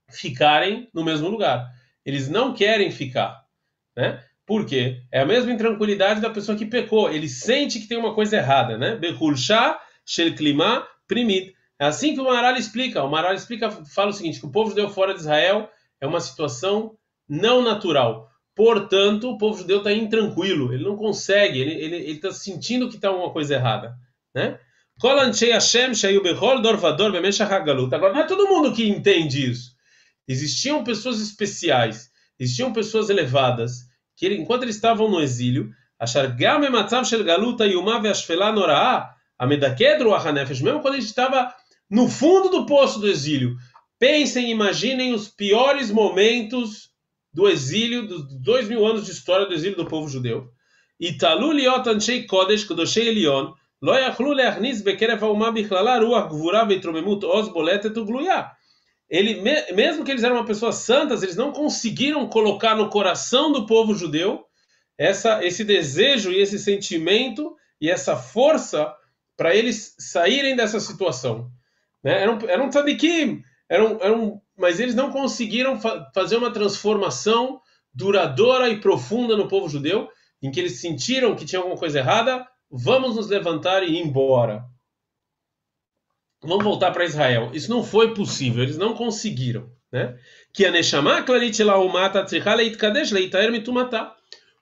ficarem 0.09 0.89
no 0.93 1.03
mesmo 1.03 1.27
lugar. 1.27 1.69
Eles 2.05 2.29
não 2.29 2.53
querem 2.53 2.91
ficar. 2.91 3.43
Né? 3.95 4.23
Por 4.45 4.65
quê? 4.65 5.01
É 5.11 5.21
a 5.21 5.25
mesma 5.25 5.51
intranquilidade 5.51 6.21
da 6.21 6.29
pessoa 6.29 6.57
que 6.57 6.65
pecou. 6.65 7.11
Ele 7.11 7.27
sente 7.27 7.79
que 7.79 7.87
tem 7.87 7.97
uma 7.97 8.13
coisa 8.13 8.37
errada, 8.37 8.77
né? 8.77 8.95
Behulshá, 8.95 9.81
shel 10.05 10.35
klima, 10.35 10.87
primit. 11.07 11.55
É 11.79 11.85
assim 11.85 12.13
que 12.13 12.21
o 12.21 12.25
Maral 12.25 12.55
explica. 12.55 13.03
O 13.03 13.09
Maral 13.09 13.33
explica, 13.33 13.71
fala 13.71 14.11
o 14.11 14.13
seguinte, 14.13 14.39
que 14.39 14.45
o 14.45 14.51
povo 14.51 14.69
judeu 14.69 14.87
fora 14.89 15.13
de 15.13 15.19
Israel 15.19 15.69
é 15.99 16.05
uma 16.05 16.19
situação 16.19 16.95
não 17.27 17.63
natural. 17.63 18.29
Portanto, 18.55 19.29
o 19.29 19.37
povo 19.37 19.59
judeu 19.59 19.79
está 19.79 19.91
intranquilo. 19.91 20.73
Ele 20.73 20.83
não 20.83 20.95
consegue, 20.95 21.59
ele 21.59 21.97
está 22.11 22.31
sentindo 22.31 22.89
que 22.89 22.95
está 22.95 23.11
uma 23.11 23.31
coisa 23.31 23.55
errada, 23.55 23.95
né? 24.33 24.59
Agora, 27.93 28.13
não 28.13 28.21
é 28.21 28.27
todo 28.27 28.47
mundo 28.47 28.73
que 28.73 28.87
entende 28.87 29.51
isso. 29.51 29.75
Existiam 30.25 30.83
pessoas 30.83 31.19
especiais, 31.19 32.09
existiam 32.39 32.71
pessoas 32.71 33.09
elevadas, 33.09 33.81
que 34.15 34.33
enquanto 34.33 34.63
eles 34.63 34.75
estavam 34.75 35.11
no 35.11 35.19
exílio, 35.19 35.69
mesmo 40.61 40.81
quando 40.81 40.93
ele 40.93 41.03
estava 41.03 41.53
no 41.89 42.07
fundo 42.07 42.49
do 42.49 42.65
poço 42.65 42.99
do 42.99 43.09
exílio, 43.09 43.57
Pensem, 43.97 44.51
imaginem 44.51 45.13
os 45.13 45.29
piores 45.29 45.89
momentos 45.89 46.89
do 47.35 47.49
exílio, 47.49 48.07
dos 48.07 48.23
dois 48.41 48.67
mil 48.69 48.85
anos 48.87 49.05
de 49.05 49.11
história 49.11 49.45
do 49.45 49.53
exílio 49.53 49.75
do 49.75 49.85
povo 49.85 50.07
judeu. 50.07 50.49
Italu 50.97 51.51
liot 51.51 51.89
anshei 51.89 52.25
kodesh 52.25 52.63
kodoshei 52.63 53.09
elion, 53.09 53.53
lo 53.81 53.93
yachlu 53.93 54.31
leachnis 54.31 54.81
bekerev 54.81 55.19
haumah 55.19 55.51
bichlala 55.51 55.99
ruach 55.99 56.29
gvura 56.29 56.65
veitromemut 56.65 57.25
oz 57.25 57.49
boletet 57.49 57.97
ugluya. 57.97 58.49
Ele, 59.09 59.41
mesmo 59.73 60.03
que 60.03 60.11
eles 60.11 60.23
eram 60.23 60.37
uma 60.37 60.45
pessoas 60.45 60.75
santas, 60.75 61.21
eles 61.21 61.35
não 61.35 61.51
conseguiram 61.51 62.27
colocar 62.27 62.75
no 62.75 62.89
coração 62.89 63.51
do 63.51 63.65
povo 63.65 63.93
judeu 63.93 64.45
essa, 64.97 65.45
esse 65.45 65.63
desejo 65.63 66.31
e 66.31 66.39
esse 66.41 66.57
sentimento 66.57 67.55
e 67.79 67.91
essa 67.91 68.15
força 68.15 68.91
para 69.37 69.53
eles 69.53 69.95
saírem 69.99 70.55
dessa 70.55 70.79
situação. 70.79 71.51
Né? 72.03 72.21
Eram, 72.21 72.39
eram 72.47 72.69
tzadikim, 72.69 73.43
eram, 73.69 73.99
eram, 74.01 74.41
mas 74.57 74.79
eles 74.79 74.95
não 74.95 75.11
conseguiram 75.11 75.79
fa 75.79 76.09
fazer 76.13 76.37
uma 76.37 76.51
transformação 76.51 77.59
duradoura 77.93 78.69
e 78.69 78.79
profunda 78.79 79.35
no 79.35 79.47
povo 79.47 79.69
judeu, 79.69 80.09
em 80.41 80.51
que 80.51 80.59
eles 80.59 80.79
sentiram 80.79 81.35
que 81.35 81.45
tinha 81.45 81.59
alguma 81.59 81.77
coisa 81.77 81.99
errada, 81.99 82.45
vamos 82.69 83.15
nos 83.15 83.27
levantar 83.27 83.83
e 83.83 83.93
ir 83.93 83.99
embora. 83.99 84.65
Vamos 86.43 86.63
voltar 86.63 86.91
para 86.91 87.05
Israel. 87.05 87.51
Isso 87.53 87.69
não 87.69 87.83
foi 87.83 88.13
possível, 88.13 88.63
eles 88.63 88.77
não 88.77 88.93
conseguiram. 88.93 89.69
Né? 89.91 90.17
Que 90.53 90.65
a 90.65 91.23
Klalit 91.23 91.57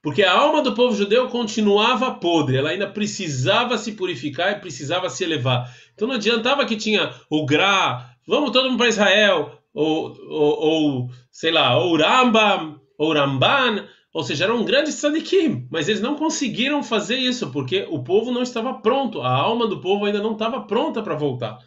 porque 0.04 0.22
a 0.22 0.34
alma 0.34 0.62
do 0.62 0.76
povo 0.76 0.94
judeu 0.94 1.30
continuava 1.30 2.12
podre, 2.16 2.58
ela 2.58 2.72
ainda 2.72 2.90
precisava 2.90 3.78
se 3.78 3.94
purificar 3.94 4.52
e 4.52 4.60
precisava 4.60 5.10
se 5.10 5.24
elevar. 5.24 5.74
Então 5.94 6.08
não 6.10 6.16
adiantava 6.16 6.66
que 6.66 6.76
tinha 6.76 7.14
o 7.30 7.46
Gra, 7.46 8.14
vamos 8.28 8.52
todo 8.52 8.70
mundo 8.70 8.78
para 8.78 8.90
Israel, 8.90 9.63
ou, 9.74 10.16
ou, 10.30 10.60
ou, 10.60 11.10
sei 11.32 11.52
lá, 11.52 11.78
ou 11.78 11.98
Rambam, 11.98 12.80
ou 12.98 13.14
Ramban, 13.14 13.88
ou 14.14 14.24
seja, 14.24 14.44
eram 14.44 14.64
grandes 14.64 14.96
tzadikim, 14.96 15.68
mas 15.72 15.90
eles 15.90 16.02
não 16.02 16.16
conseguiram 16.16 16.84
fazer 16.84 17.18
isso, 17.18 17.50
porque 17.52 17.88
o 17.90 18.04
povo 18.04 18.32
não 18.32 18.44
estava 18.44 18.76
pronto, 18.76 19.22
a 19.22 19.30
alma 19.30 19.68
do 19.68 19.82
povo 19.82 20.06
ainda 20.06 20.22
não 20.22 20.34
estava 20.34 20.62
pronta 20.62 21.02
para 21.02 21.16
voltar. 21.16 21.58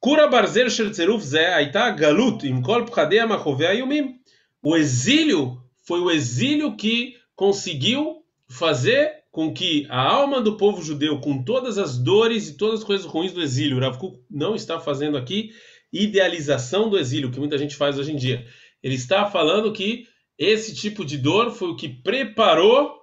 Kura 0.00 0.28
barzer 0.28 0.70
shel 0.70 0.92
ze 1.18 1.38
aita 1.38 1.90
galut 1.90 2.46
im 2.46 2.62
kol 2.62 2.84
pchadei 2.84 3.18
ayumim. 3.18 4.14
O 4.62 4.76
exílio 4.76 5.60
foi 5.84 6.00
o 6.00 6.10
exílio 6.10 6.76
que 6.76 7.16
conseguiu 7.34 8.22
fazer 8.48 9.24
com 9.32 9.52
que 9.52 9.86
a 9.90 10.00
alma 10.00 10.40
do 10.40 10.56
povo 10.56 10.82
judeu, 10.82 11.20
com 11.20 11.42
todas 11.42 11.78
as 11.78 11.98
dores 11.98 12.48
e 12.48 12.56
todas 12.56 12.80
as 12.80 12.84
coisas 12.84 13.06
ruins 13.06 13.32
do 13.32 13.42
exílio, 13.42 13.80
Rav 13.80 13.98
Kuk 13.98 14.18
não 14.30 14.54
está 14.54 14.78
fazendo 14.78 15.16
aqui 15.16 15.50
idealização 15.91 16.89
do 16.89 16.97
exílio, 16.97 17.31
que 17.31 17.39
muita 17.39 17.57
gente 17.57 17.75
faz 17.75 17.97
hoje 17.97 18.11
em 18.11 18.15
dia. 18.15 18.45
Ele 18.81 18.95
está 18.95 19.25
falando 19.25 19.71
que 19.71 20.07
esse 20.37 20.73
tipo 20.75 21.05
de 21.05 21.17
dor 21.17 21.51
foi 21.51 21.69
o 21.69 21.75
que 21.75 21.87
preparou 21.87 22.99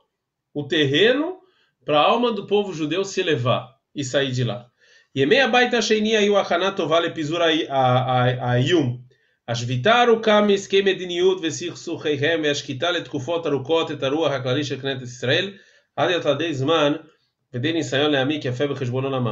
o 0.52 0.64
terreno 0.64 1.38
para 1.84 1.98
a 1.98 2.04
alma 2.04 2.32
do 2.32 2.46
povo 2.46 2.72
judeu 2.72 3.04
se 3.04 3.20
elevar 3.20 3.68
e 3.94 4.04
sair 4.04 4.32
de 4.32 4.44
lá. 4.44 4.68
Yemei 5.16 5.40
abaita 5.40 5.80
sheini 5.82 6.16
ayu 6.16 6.36
achanat 6.36 6.76
tovale 6.76 7.10
pisura 7.10 7.46
ayum. 8.40 9.00
השביתה 9.48 10.02
ארוכה 10.02 10.40
מעסקי 10.40 10.82
מדיניות 10.82 11.38
וסכסוכיהם 11.42 12.40
והשקיטה 12.44 12.90
לתקופות 12.90 13.46
ארוכות 13.46 13.90
את 13.90 14.02
הרוח 14.02 14.32
הכללי 14.32 14.64
של 14.64 14.80
כנסת 14.80 15.02
ישראל 15.02 15.52
עד 15.96 16.10
יתלדי 16.10 16.54
זמן 16.54 16.92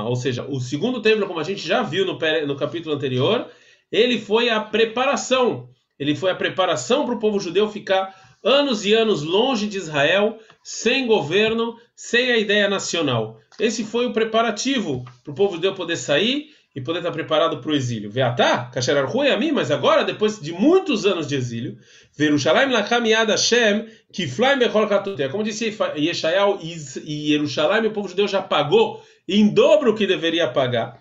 ou 0.06 0.16
seja, 0.16 0.46
o 0.46 0.60
segundo 0.60 1.02
templo, 1.02 1.28
como 1.28 1.40
a 1.40 1.44
gente 1.44 1.68
já 1.68 1.84
viu 1.84 2.06
no, 2.06 2.18
no 2.48 2.56
capítulo 2.56 2.96
anterior, 2.96 3.48
ele 3.92 4.20
foi 4.20 4.50
a 4.50 4.60
preparação. 4.60 5.70
Ele 6.00 6.16
foi 6.16 6.32
a 6.32 6.36
preparação 6.36 7.06
para 7.06 7.16
o 7.16 7.20
povo 7.20 7.40
judeu 7.40 7.70
ficar 7.70 8.16
anos 8.44 8.86
e 8.86 8.94
anos 8.94 9.24
longe 9.24 9.68
de 9.68 9.78
Israel, 9.78 10.38
sem 10.64 11.08
governo, 11.08 11.78
sem 11.96 12.32
a 12.32 12.38
ideia 12.38 12.70
nacional. 12.70 13.40
Esse 13.60 13.84
foi 13.84 14.06
o 14.06 14.14
preparativo 14.14 15.06
para 15.24 15.32
o 15.32 15.36
povo 15.36 15.56
judeu 15.56 15.74
poder 15.74 15.96
sair 15.96 16.50
e 16.76 16.82
poder 16.82 17.00
estar 17.00 17.12
preparado 17.12 17.60
para 17.60 17.72
o 17.72 17.76
exílio. 17.76 18.10
Veatá, 18.10 18.66
Kasher 18.74 19.06
Rui 19.06 19.30
a 19.30 19.38
mim, 19.38 19.52
mas 19.52 19.70
agora, 19.70 20.04
depois 20.04 20.40
de 20.40 20.52
muitos 20.52 21.06
anos 21.06 21.28
de 21.28 21.36
exílio, 21.36 21.78
Verushalayim 22.18 22.72
Lachamiad 22.72 23.30
Hashem, 23.30 23.86
Kiflaim 24.12 24.58
Bechol 24.58 24.88
Katutea. 24.88 25.30
Como 25.30 25.44
disse 25.44 25.78
Yeshayahu, 25.96 26.60
e 26.64 27.28
Jerusalém, 27.28 27.86
o 27.86 27.92
povo 27.92 28.08
judeu 28.08 28.28
já 28.28 28.42
pagou 28.42 29.04
em 29.28 29.48
dobro 29.50 29.92
o 29.92 29.96
que 29.96 30.08
deveria 30.08 30.48
pagar. 30.48 31.00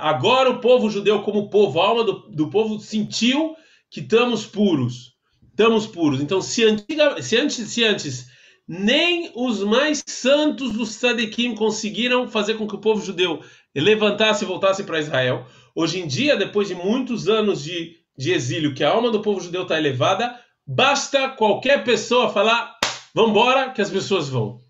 Agora 0.00 0.50
o 0.50 0.60
povo 0.60 0.90
judeu, 0.90 1.22
como 1.22 1.50
povo, 1.50 1.80
a 1.80 1.86
alma 1.86 2.04
do, 2.04 2.12
do 2.30 2.50
povo 2.50 2.78
sentiu 2.80 3.54
que 3.90 4.00
estamos 4.00 4.46
puros. 4.46 5.14
Estamos 5.50 5.86
puros. 5.86 6.20
Então, 6.20 6.40
se, 6.40 6.64
antiga, 6.64 7.22
se 7.22 7.36
antes, 7.36 7.56
se 7.56 7.84
antes 7.84 8.26
nem 8.66 9.30
os 9.34 9.62
mais 9.62 10.02
santos 10.06 10.72
dos 10.72 10.96
tzadikim 10.96 11.54
conseguiram 11.54 12.28
fazer 12.28 12.54
com 12.54 12.66
que 12.66 12.74
o 12.74 12.80
povo 12.80 13.04
judeu 13.04 13.42
levantasse 13.74 14.44
e 14.44 14.46
voltasse 14.46 14.82
para 14.84 14.98
Israel. 14.98 15.46
Hoje 15.74 16.00
em 16.00 16.06
dia, 16.06 16.36
depois 16.36 16.68
de 16.68 16.74
muitos 16.74 17.28
anos 17.28 17.62
de, 17.62 17.96
de 18.16 18.32
exílio, 18.32 18.74
que 18.74 18.82
a 18.82 18.90
alma 18.90 19.10
do 19.10 19.22
povo 19.22 19.40
judeu 19.40 19.62
está 19.62 19.78
elevada, 19.78 20.40
basta 20.66 21.28
qualquer 21.28 21.84
pessoa 21.84 22.32
falar, 22.32 22.76
vamos 23.14 23.30
embora, 23.30 23.70
que 23.70 23.82
as 23.82 23.90
pessoas 23.90 24.28
vão. 24.28 24.60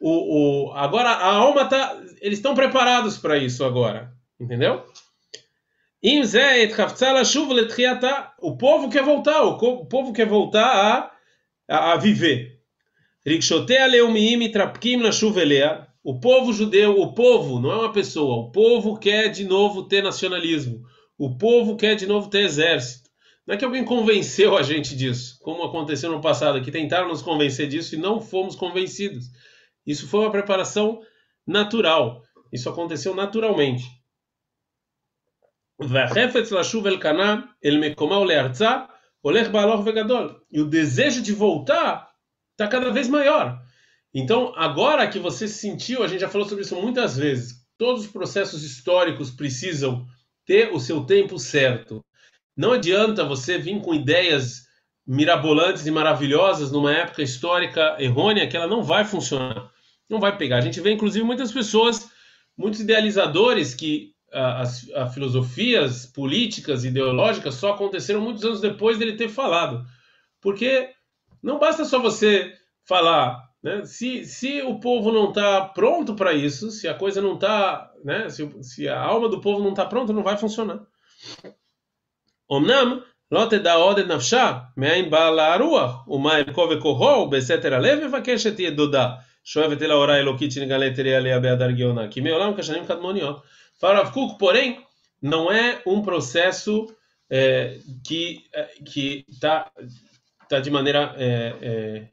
O, 0.00 0.68
o, 0.68 0.72
agora 0.74 1.08
a 1.08 1.32
alma 1.32 1.64
tá, 1.64 1.96
eles 2.20 2.38
estão 2.38 2.54
preparados 2.54 3.16
para 3.16 3.38
isso 3.38 3.64
agora, 3.64 4.12
entendeu? 4.38 4.84
O 8.38 8.58
povo 8.58 8.90
quer 8.90 9.02
voltar, 9.02 9.42
o 9.42 9.86
povo 9.86 10.12
quer 10.12 10.26
voltar 10.26 11.16
a, 11.66 11.92
a 11.92 11.96
viver. 11.96 12.53
O 16.02 16.20
povo 16.20 16.52
judeu, 16.52 17.00
o 17.00 17.14
povo, 17.14 17.58
não 17.58 17.72
é 17.72 17.76
uma 17.76 17.92
pessoa, 17.92 18.36
o 18.36 18.52
povo 18.52 18.98
quer 18.98 19.28
de 19.28 19.44
novo 19.44 19.88
ter 19.88 20.02
nacionalismo. 20.02 20.84
O 21.16 21.38
povo 21.38 21.76
quer 21.76 21.94
de 21.94 22.06
novo 22.06 22.28
ter 22.28 22.40
exército. 22.40 23.08
Não 23.46 23.54
é 23.54 23.58
que 23.58 23.64
alguém 23.64 23.84
convenceu 23.84 24.56
a 24.56 24.62
gente 24.62 24.94
disso, 24.94 25.38
como 25.40 25.62
aconteceu 25.62 26.10
no 26.10 26.20
passado, 26.20 26.62
que 26.62 26.70
tentaram 26.70 27.08
nos 27.08 27.22
convencer 27.22 27.66
disso 27.66 27.94
e 27.94 27.98
não 27.98 28.20
fomos 28.20 28.54
convencidos. 28.54 29.26
Isso 29.86 30.06
foi 30.06 30.20
uma 30.20 30.30
preparação 30.30 31.00
natural. 31.46 32.22
Isso 32.52 32.68
aconteceu 32.68 33.14
naturalmente. 33.14 33.84
E 40.52 40.60
o 40.60 40.66
desejo 40.66 41.22
de 41.22 41.32
voltar 41.32 42.13
está 42.54 42.68
cada 42.68 42.90
vez 42.90 43.08
maior. 43.08 43.60
Então, 44.12 44.52
agora 44.56 45.08
que 45.08 45.18
você 45.18 45.48
sentiu, 45.48 46.02
a 46.02 46.08
gente 46.08 46.20
já 46.20 46.28
falou 46.28 46.48
sobre 46.48 46.62
isso 46.62 46.80
muitas 46.80 47.16
vezes, 47.16 47.66
todos 47.76 48.04
os 48.04 48.10
processos 48.10 48.62
históricos 48.62 49.30
precisam 49.30 50.06
ter 50.46 50.72
o 50.72 50.78
seu 50.78 51.04
tempo 51.04 51.38
certo. 51.38 52.04
Não 52.56 52.72
adianta 52.72 53.24
você 53.24 53.58
vir 53.58 53.80
com 53.80 53.92
ideias 53.92 54.64
mirabolantes 55.06 55.84
e 55.84 55.90
maravilhosas 55.90 56.70
numa 56.70 56.92
época 56.92 57.22
histórica 57.22 57.96
errônea 57.98 58.46
que 58.46 58.56
ela 58.56 58.68
não 58.68 58.82
vai 58.82 59.04
funcionar. 59.04 59.70
Não 60.08 60.20
vai 60.20 60.36
pegar. 60.36 60.58
A 60.58 60.60
gente 60.60 60.80
vê, 60.80 60.92
inclusive, 60.92 61.24
muitas 61.24 61.50
pessoas, 61.50 62.08
muitos 62.56 62.80
idealizadores 62.80 63.74
que 63.74 64.14
as, 64.32 64.88
as 64.90 65.14
filosofias 65.14 66.06
políticas, 66.06 66.84
ideológicas 66.84 67.54
só 67.54 67.72
aconteceram 67.72 68.20
muitos 68.20 68.44
anos 68.44 68.60
depois 68.60 68.98
dele 68.98 69.16
ter 69.16 69.28
falado. 69.28 69.84
Porque 70.40 70.90
não 71.44 71.58
basta 71.58 71.84
só 71.84 71.98
você 71.98 72.54
falar, 72.86 73.38
né? 73.62 73.84
Se, 73.84 74.24
se 74.24 74.62
o 74.62 74.80
povo 74.80 75.12
não 75.12 75.28
está 75.28 75.60
pronto 75.66 76.14
para 76.14 76.32
isso, 76.32 76.70
se 76.70 76.88
a 76.88 76.94
coisa 76.94 77.20
não 77.20 77.34
está, 77.34 77.92
né? 78.02 78.30
Se, 78.30 78.50
se, 78.62 78.88
a 78.88 78.98
alma 78.98 79.28
do 79.28 79.42
povo 79.42 79.62
não 79.62 79.70
está 79.70 79.84
pronta, 79.84 80.12
não 80.12 80.22
vai 80.22 80.38
funcionar. 80.38 80.80
Omnam, 82.48 83.02
lote 83.30 83.58
da 83.58 83.74
evakeshet 88.02 88.62
yedoda, 88.62 89.18
shoevet 89.42 89.82
elokit 89.82 90.56
me'olam 92.22 92.54
kashanim. 92.54 92.86
Farav 93.78 94.12
Kuk, 94.12 94.38
porém, 94.38 94.82
não 95.20 95.52
é 95.52 95.82
um 95.86 96.00
processo 96.00 96.86
é, 97.28 97.78
que 98.04 99.24
está 99.28 99.70
está 100.44 100.60
de 100.60 100.70
maneira 100.70 101.14
é, 101.16 101.56
é, 101.60 102.08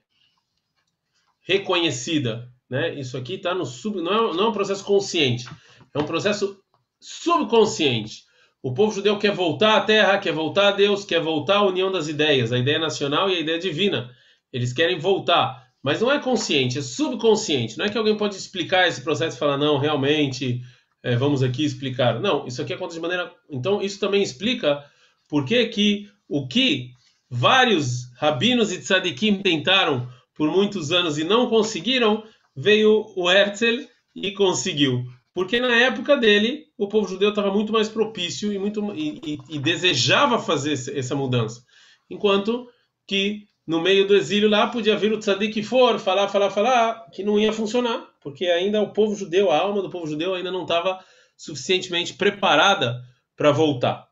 reconhecida, 1.41 2.51
né? 2.69 2.93
Isso 2.95 3.17
aqui 3.17 3.35
está 3.35 3.53
no 3.53 3.65
sub, 3.65 4.01
não 4.01 4.31
é, 4.31 4.35
não 4.35 4.45
é 4.45 4.47
um 4.49 4.53
processo 4.53 4.83
consciente, 4.83 5.47
é 5.93 5.99
um 5.99 6.05
processo 6.05 6.59
subconsciente. 6.99 8.23
O 8.63 8.73
povo 8.73 8.93
judeu 8.93 9.17
quer 9.17 9.33
voltar 9.33 9.77
à 9.77 9.81
terra, 9.81 10.19
quer 10.19 10.31
voltar 10.31 10.69
a 10.69 10.71
Deus, 10.71 11.03
quer 11.03 11.19
voltar 11.19 11.57
à 11.57 11.65
união 11.65 11.91
das 11.91 12.07
ideias, 12.07 12.51
a 12.51 12.59
ideia 12.59 12.77
nacional 12.77 13.29
e 13.29 13.35
a 13.35 13.39
ideia 13.39 13.59
divina. 13.59 14.09
Eles 14.53 14.71
querem 14.71 14.99
voltar, 14.99 15.67
mas 15.81 15.99
não 15.99 16.11
é 16.11 16.19
consciente, 16.19 16.77
é 16.77 16.81
subconsciente. 16.81 17.77
Não 17.77 17.85
é 17.85 17.89
que 17.89 17.97
alguém 17.97 18.15
pode 18.15 18.35
explicar 18.35 18.87
esse 18.87 19.01
processo 19.01 19.35
e 19.35 19.39
falar, 19.39 19.57
não, 19.57 19.77
realmente, 19.77 20.61
é, 21.01 21.15
vamos 21.15 21.41
aqui 21.41 21.65
explicar. 21.65 22.19
Não, 22.19 22.45
isso 22.45 22.61
aqui 22.61 22.73
acontece 22.73 22.97
de 22.97 23.01
maneira. 23.01 23.33
Então, 23.49 23.81
isso 23.81 23.99
também 23.99 24.21
explica 24.21 24.85
por 25.27 25.43
que, 25.43 25.65
que 25.65 26.09
o 26.29 26.47
que 26.47 26.91
vários 27.31 28.11
rabinos 28.17 28.73
e 28.73 28.79
tzadikim 28.79 29.41
tentaram 29.41 30.09
por 30.35 30.51
muitos 30.51 30.91
anos 30.91 31.17
e 31.17 31.23
não 31.23 31.47
conseguiram, 31.47 32.23
veio 32.53 33.05
o 33.15 33.31
Herzl 33.31 33.87
e 34.13 34.33
conseguiu. 34.33 35.05
Porque 35.33 35.61
na 35.61 35.73
época 35.73 36.17
dele, 36.17 36.65
o 36.77 36.89
povo 36.89 37.07
judeu 37.07 37.29
estava 37.29 37.49
muito 37.49 37.71
mais 37.71 37.87
propício 37.87 38.51
e, 38.51 38.59
muito, 38.59 38.93
e, 38.93 39.21
e, 39.25 39.55
e 39.55 39.59
desejava 39.59 40.37
fazer 40.39 40.73
essa 40.73 41.15
mudança. 41.15 41.63
Enquanto 42.09 42.67
que 43.07 43.45
no 43.65 43.79
meio 43.79 44.05
do 44.05 44.15
exílio 44.15 44.49
lá 44.49 44.67
podia 44.67 44.97
vir 44.97 45.13
o 45.13 45.19
tzadik 45.19 45.63
for, 45.63 45.99
falar, 45.99 46.27
falar, 46.27 46.49
falar, 46.49 47.09
que 47.13 47.23
não 47.23 47.39
ia 47.39 47.53
funcionar, 47.53 48.09
porque 48.19 48.47
ainda 48.47 48.81
o 48.81 48.91
povo 48.91 49.15
judeu, 49.15 49.49
a 49.49 49.57
alma 49.57 49.81
do 49.81 49.89
povo 49.89 50.05
judeu 50.05 50.33
ainda 50.33 50.51
não 50.51 50.63
estava 50.63 50.99
suficientemente 51.37 52.13
preparada 52.13 53.01
para 53.37 53.51
voltar, 53.51 54.05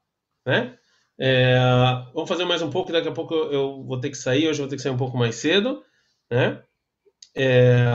né? 0.46 0.79
É, 1.20 1.58
vamos 2.14 2.30
fazer 2.30 2.46
mais 2.46 2.62
um 2.62 2.70
pouco, 2.70 2.94
daqui 2.94 3.10
a 3.10 3.12
pouco 3.12 3.34
eu, 3.34 3.84
vou 3.84 4.00
ter 4.00 4.10
que 4.10 4.18
sair, 4.18 4.48
hoje 4.48 4.60
eu 4.60 4.64
vou 4.64 4.70
ter 4.70 4.78
que 4.78 4.82
sair 4.82 4.94
um 4.94 4.98
pouco 4.98 5.18
mais 5.18 5.36
cedo, 5.36 5.84
né? 6.32 6.64
É, 7.36 7.86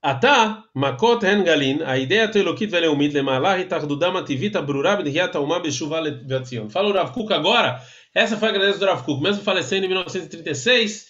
Ata, 0.00 0.62
Makot 0.74 1.24
Hengalin, 1.24 1.82
a 1.82 1.96
ideia 1.96 2.28
teolokit 2.28 2.70
veleumid 2.70 3.14
lemalah 3.14 3.58
e 3.58 3.64
tardudama 3.64 4.20
ativita 4.20 4.60
brura 4.60 5.02
de 5.02 5.10
hiataumá 5.10 5.58
bechuva 5.58 5.98
levatzion. 5.98 6.68
Fala 6.68 6.90
o 6.90 6.92
Rav 6.92 7.10
Kuk 7.12 7.32
agora, 7.32 7.82
essa 8.14 8.36
foi 8.36 8.50
a 8.50 8.52
grandeza 8.52 8.78
do 8.78 8.84
Rav 8.84 9.02
Kuk. 9.02 9.22
Mesmo 9.22 9.42
falecendo 9.42 9.86
em 9.86 9.88
1936, 9.88 11.06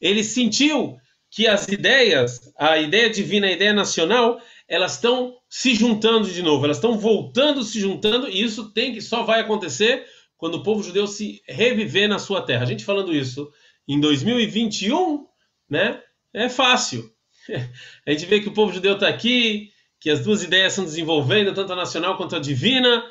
ele 0.00 0.24
sentiu 0.24 0.96
que 1.30 1.46
as 1.46 1.68
ideias, 1.68 2.40
a 2.58 2.78
ideia 2.78 3.10
divina, 3.10 3.46
a 3.46 3.52
ideia 3.52 3.74
nacional, 3.74 4.40
elas 4.68 4.94
estão 4.94 5.36
se 5.48 5.74
juntando 5.74 6.30
de 6.30 6.42
novo, 6.42 6.64
elas 6.64 6.76
estão 6.76 6.98
voltando, 6.98 7.62
se 7.62 7.80
juntando, 7.80 8.28
e 8.28 8.42
isso 8.42 8.70
tem 8.72 8.92
que 8.92 9.00
só 9.00 9.22
vai 9.22 9.40
acontecer 9.40 10.04
quando 10.36 10.56
o 10.56 10.62
povo 10.62 10.82
judeu 10.82 11.06
se 11.06 11.42
reviver 11.48 12.08
na 12.08 12.18
sua 12.18 12.42
terra. 12.42 12.62
A 12.62 12.66
gente 12.66 12.84
falando 12.84 13.14
isso 13.14 13.50
em 13.88 13.98
2021, 13.98 15.26
né? 15.68 16.00
É 16.32 16.48
fácil. 16.48 17.10
A 18.06 18.10
gente 18.10 18.26
vê 18.26 18.40
que 18.40 18.48
o 18.48 18.52
povo 18.52 18.72
judeu 18.72 18.94
está 18.94 19.08
aqui, 19.08 19.70
que 19.98 20.10
as 20.10 20.20
duas 20.20 20.42
ideias 20.42 20.72
estão 20.72 20.84
desenvolvendo, 20.84 21.54
tanto 21.54 21.72
a 21.72 21.76
nacional 21.76 22.16
quanto 22.16 22.36
a 22.36 22.38
divina, 22.38 23.02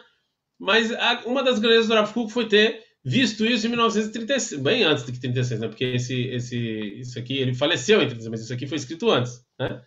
mas 0.60 0.90
uma 1.26 1.44
das 1.44 1.60
grandezas 1.60 1.88
do 1.88 1.96
Rav 1.96 2.14
Kuk 2.14 2.32
foi 2.32 2.48
ter 2.48 2.84
visto 3.04 3.46
isso 3.46 3.66
em 3.66 3.70
1936, 3.70 4.62
bem 4.62 4.84
antes 4.84 5.06
de 5.06 5.12
que 5.12 5.20
36, 5.20 5.60
né? 5.60 5.68
Porque 5.68 5.86
esse, 5.86 6.28
esse, 6.28 6.58
isso 7.00 7.18
aqui, 7.18 7.38
ele 7.38 7.54
faleceu 7.54 8.02
em 8.02 8.08
36, 8.08 8.30
mas 8.30 8.42
isso 8.42 8.54
aqui 8.54 8.68
foi 8.68 8.78
escrito 8.78 9.10
antes, 9.10 9.46
né? 9.60 9.82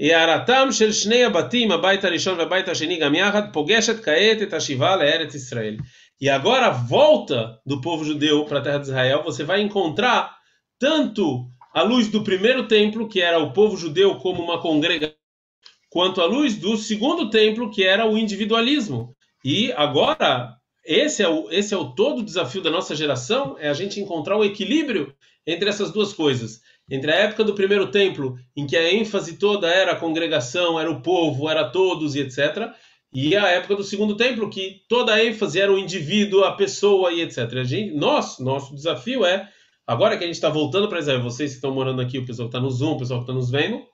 הערתם 0.00 0.68
של 0.70 0.92
שני 0.92 1.24
הבתים, 1.24 1.72
הבית 1.72 2.04
הראשון 2.04 2.38
והבית 2.38 2.68
השני 2.68 2.98
גם 2.98 3.14
יחד, 3.14 3.52
פוגשת 3.52 4.04
כעת 4.04 4.42
את 4.42 4.52
השיבה 4.52 4.96
לארץ 4.96 5.34
ישראל. 5.34 5.76
E 6.20 6.28
agora 6.28 6.66
a 6.66 6.70
volta 6.70 7.60
do 7.64 7.80
povo 7.80 8.04
judeu 8.04 8.44
para 8.44 8.58
a 8.58 8.62
terra 8.62 8.78
de 8.78 8.88
Israel, 8.88 9.22
você 9.22 9.44
vai 9.44 9.60
encontrar 9.60 10.36
tanto 10.78 11.46
a 11.72 11.82
luz 11.82 12.08
do 12.08 12.24
primeiro 12.24 12.66
templo, 12.66 13.08
que 13.08 13.20
era 13.20 13.38
o 13.38 13.52
povo 13.52 13.76
judeu 13.76 14.16
como 14.16 14.42
uma 14.42 14.60
congregação, 14.60 15.14
quanto 15.88 16.20
a 16.20 16.26
luz 16.26 16.56
do 16.56 16.76
segundo 16.76 17.30
templo, 17.30 17.70
que 17.70 17.84
era 17.84 18.04
o 18.04 18.18
individualismo. 18.18 19.14
E 19.44 19.72
agora, 19.72 20.56
esse 20.84 21.22
é 21.22 21.28
o, 21.28 21.48
esse 21.52 21.72
é 21.72 21.76
o 21.76 21.94
todo 21.94 22.18
o 22.18 22.24
desafio 22.24 22.62
da 22.62 22.70
nossa 22.70 22.96
geração, 22.96 23.56
é 23.58 23.68
a 23.68 23.74
gente 23.74 24.00
encontrar 24.00 24.36
o 24.36 24.44
equilíbrio 24.44 25.14
entre 25.46 25.68
essas 25.68 25.92
duas 25.92 26.12
coisas. 26.12 26.60
Entre 26.89 27.11
a 27.11 27.15
época 27.15 27.43
do 27.43 27.55
primeiro 27.55 27.89
templo, 27.89 28.35
em 28.55 28.67
que 28.67 28.75
a 28.75 28.93
ênfase 28.93 29.37
toda 29.37 29.67
era 29.67 29.93
a 29.93 29.99
congregação, 29.99 30.79
era 30.79 30.91
o 30.91 31.01
povo, 31.01 31.49
era 31.49 31.69
todos 31.69 32.15
e 32.15 32.19
etc., 32.19 32.71
e 33.15 33.35
a 33.35 33.47
época 33.47 33.75
do 33.75 33.83
segundo 33.83 34.17
templo, 34.17 34.49
que 34.49 34.81
toda 34.89 35.13
a 35.13 35.23
ênfase 35.23 35.59
era 35.61 35.71
o 35.71 35.77
indivíduo, 35.77 36.43
a 36.43 36.53
pessoa 36.53 37.11
e 37.13 37.21
etc. 37.21 37.37
A 37.59 37.63
gente, 37.63 37.93
nós, 37.93 38.39
nosso 38.39 38.73
desafio 38.73 39.23
é 39.23 39.47
Agora 39.85 40.17
que 40.17 40.23
a 40.23 40.27
gente 40.27 40.35
está 40.35 40.49
voltando 40.49 40.87
para 40.87 40.99
Israel, 40.99 41.21
vocês 41.21 41.51
que 41.51 41.55
estão 41.57 41.73
morando 41.73 42.01
aqui, 42.01 42.17
o 42.17 42.25
pessoal 42.25 42.47
que 42.47 42.55
está 42.55 42.63
no 42.63 42.71
Zoom, 42.71 42.93
o 42.93 42.97
pessoal 42.99 43.19
que 43.19 43.23
está 43.23 43.33
nos 43.33 43.51
vendo, 43.51 43.85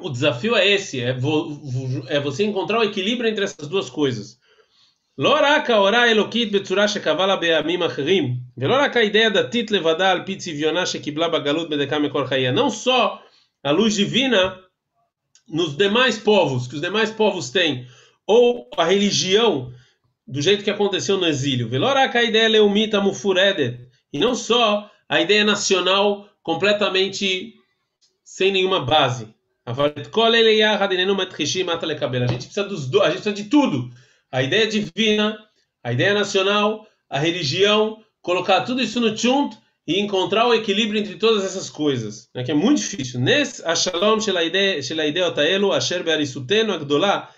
o 0.00 0.10
desafio 0.10 0.56
é 0.56 0.66
esse, 0.66 1.00
é, 1.00 1.12
vo, 1.14 2.04
é 2.08 2.18
você 2.18 2.44
encontrar 2.44 2.80
o 2.80 2.84
equilíbrio 2.84 3.30
entre 3.30 3.44
essas 3.44 3.68
duas 3.68 3.88
coisas. 3.88 4.38
לא 5.17 5.37
רק 5.41 5.69
ההוראה 5.69 6.03
האלוקית 6.03 6.51
בצורה 6.51 6.87
שקבע 6.87 7.35
בימים 7.35 7.83
אחרים, 7.83 8.35
ולא 8.57 8.75
רק 8.75 8.97
האידאה 8.97 9.27
הדתית 9.27 9.71
לבדה 9.71 10.11
על 10.11 10.21
פי 10.25 10.35
צביונה 10.35 10.85
שקיבלה 10.85 11.27
בגלות 11.27 11.69
בדקה 11.69 11.99
מקור 11.99 12.25
חייה. 12.25 12.51
Não 12.51 12.69
só 12.69 13.19
a 13.63 13.71
luz 13.71 13.95
divina 13.95 14.59
nos 15.47 15.75
demais 15.75 16.17
povos, 16.17 16.67
que 16.67 16.75
os 16.75 16.81
demais 16.81 17.11
povos 17.11 17.49
têm, 17.49 17.87
ou 18.27 18.67
a 18.77 18.83
religião 18.83 19.71
do 20.27 20.41
jeito 20.41 20.63
que 20.63 20.71
aconteceu 20.71 21.17
no 21.17 21.27
exílio. 21.27 21.67
Veloraka 21.69 22.19
a 22.19 22.23
ideia 22.23 22.47
leumita 22.47 23.01
mufuredet. 23.01 23.79
E 24.11 24.19
não 24.19 24.35
só 24.35 24.89
a 25.07 25.21
ideia 25.21 25.43
nacional 25.43 26.29
completamente 26.41 27.55
sem 28.23 28.51
nenhuma 28.51 28.79
base. 28.85 29.27
A 29.65 29.73
gente 29.73 30.05
precisa 32.45 32.63
dos 32.63 32.93
a 32.95 33.09
gente 33.09 33.21
precisa 33.21 33.33
de 33.33 33.43
tudo. 33.45 33.91
A 34.30 34.42
ideia 34.42 34.66
divina, 34.66 35.38
a 35.82 35.92
ideia 35.92 36.14
nacional, 36.14 36.86
a 37.08 37.18
religião, 37.18 38.02
colocar 38.20 38.62
tudo 38.62 38.82
isso 38.82 39.00
no 39.00 39.16
chunt 39.16 39.56
e 39.86 39.98
encontrar 40.00 40.46
o 40.46 40.54
equilíbrio 40.54 41.00
entre 41.00 41.16
todas 41.16 41.44
essas 41.44 41.70
coisas, 41.70 42.28
né, 42.34 42.44
que 42.44 42.50
é 42.50 42.54
muito 42.54 42.78
difícil. 42.78 43.20
Nes 43.20 43.62
a 43.64 43.74
shalom 43.74 44.20
shel 44.20 44.38
ideia 44.44 45.26
otaelu 45.26 45.72
asher 45.72 46.02
be'arisutenu 46.02 46.72
agdolah 46.72 47.30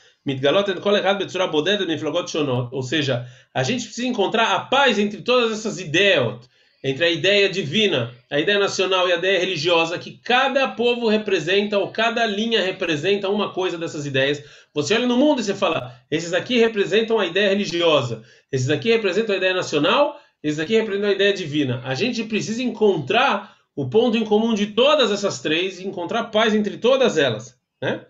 ou 2.72 2.82
seja, 2.82 3.26
a 3.54 3.62
gente 3.62 3.84
precisa 3.86 4.06
encontrar 4.06 4.54
a 4.54 4.60
paz 4.60 4.98
entre 4.98 5.22
todas 5.22 5.50
essas 5.50 5.78
ideias, 5.78 6.46
entre 6.82 7.04
a 7.04 7.10
ideia 7.10 7.48
divina, 7.48 8.12
a 8.30 8.40
ideia 8.40 8.58
nacional 8.58 9.08
e 9.08 9.12
a 9.12 9.16
ideia 9.16 9.38
religiosa, 9.38 9.98
que 9.98 10.18
cada 10.24 10.68
povo 10.68 11.08
representa 11.08 11.78
ou 11.78 11.88
cada 11.88 12.24
linha 12.24 12.62
representa 12.62 13.28
uma 13.28 13.52
coisa 13.52 13.76
dessas 13.76 14.06
ideias. 14.06 14.42
Você 14.72 14.94
olha 14.94 15.06
no 15.06 15.16
mundo 15.16 15.40
e 15.40 15.44
você 15.44 15.54
fala: 15.54 15.94
esses 16.10 16.32
aqui 16.32 16.58
representam 16.58 17.18
a 17.18 17.26
ideia 17.26 17.50
religiosa, 17.50 18.22
esses 18.50 18.70
aqui 18.70 18.90
representam 18.90 19.34
a 19.34 19.38
ideia 19.38 19.54
nacional, 19.54 20.18
esses 20.42 20.58
aqui 20.58 20.74
representam 20.74 21.10
a 21.10 21.14
ideia 21.14 21.34
divina. 21.34 21.82
A 21.84 21.94
gente 21.94 22.24
precisa 22.24 22.62
encontrar 22.62 23.56
o 23.76 23.88
ponto 23.88 24.16
em 24.16 24.24
comum 24.24 24.54
de 24.54 24.68
todas 24.68 25.10
essas 25.10 25.40
três 25.40 25.78
e 25.78 25.86
encontrar 25.86 26.24
paz 26.24 26.54
entre 26.54 26.78
todas 26.78 27.18
elas, 27.18 27.56
né? 27.80 28.04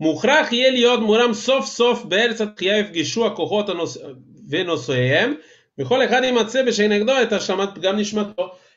Muhrach 0.00 0.52
Eliod 0.52 1.00
Muram 1.02 1.32
Sof 1.32 1.68
Sof 1.68 2.06
Beretz 2.06 2.40
Atkiyev 2.40 2.92
Geshua 2.92 3.30
Kohota 3.30 3.72
Venosoem 4.48 5.38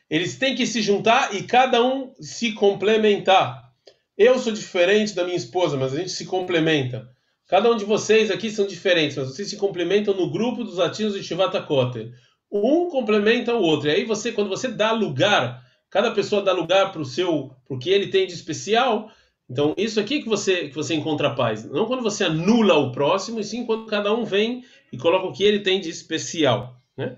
eles 0.09 0.37
têm 0.37 0.55
que 0.55 0.65
se 0.65 0.81
juntar 0.81 1.35
e 1.35 1.43
cada 1.43 1.83
um 1.83 2.13
se 2.19 2.53
complementar. 2.53 3.65
Eu 4.17 4.39
sou 4.39 4.53
diferente 4.53 5.13
da 5.13 5.25
minha 5.25 5.35
esposa, 5.35 5.75
mas 5.75 5.93
a 5.93 5.97
gente 5.97 6.11
se 6.11 6.25
complementa. 6.25 7.09
Cada 7.47 7.69
um 7.69 7.75
de 7.75 7.83
vocês 7.83 8.31
aqui 8.31 8.49
são 8.49 8.65
diferentes, 8.65 9.17
mas 9.17 9.27
vocês 9.27 9.49
se 9.49 9.57
complementam 9.57 10.15
no 10.15 10.31
grupo 10.31 10.63
dos 10.63 10.77
latinos 10.77 11.13
de 11.13 11.23
Shivatakote. 11.23 12.11
Um 12.49 12.89
complementa 12.89 13.53
o 13.53 13.61
outro. 13.61 13.89
E 13.89 13.91
aí 13.91 14.05
você, 14.05 14.31
quando 14.31 14.49
você 14.49 14.69
dá 14.69 14.91
lugar, 14.91 15.63
cada 15.89 16.11
pessoa 16.11 16.41
dá 16.41 16.53
lugar 16.53 16.91
para 16.91 17.01
o 17.01 17.05
seu, 17.05 17.51
para 17.67 17.77
que 17.77 17.89
ele 17.89 18.07
tem 18.07 18.25
de 18.25 18.33
especial. 18.33 19.11
Então, 19.49 19.75
isso 19.77 19.99
aqui 19.99 20.23
que 20.23 20.29
você 20.29 20.69
que 20.69 20.75
você 20.75 20.95
encontra 20.95 21.35
paz. 21.35 21.69
Não 21.69 21.85
quando 21.85 22.01
você 22.01 22.23
anula 22.23 22.75
o 22.75 22.91
próximo, 22.91 23.39
e 23.39 23.43
sim 23.43 23.65
quando 23.65 23.85
cada 23.85 24.13
um 24.13 24.23
vem 24.23 24.63
e 24.91 24.97
coloca 24.97 25.27
o 25.27 25.33
que 25.33 25.43
ele 25.43 25.59
tem 25.59 25.79
de 25.79 25.89
especial. 25.89 26.74
Né? 26.97 27.17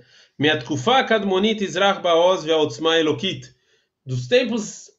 Dos 4.05 4.27
tempos 4.27 4.89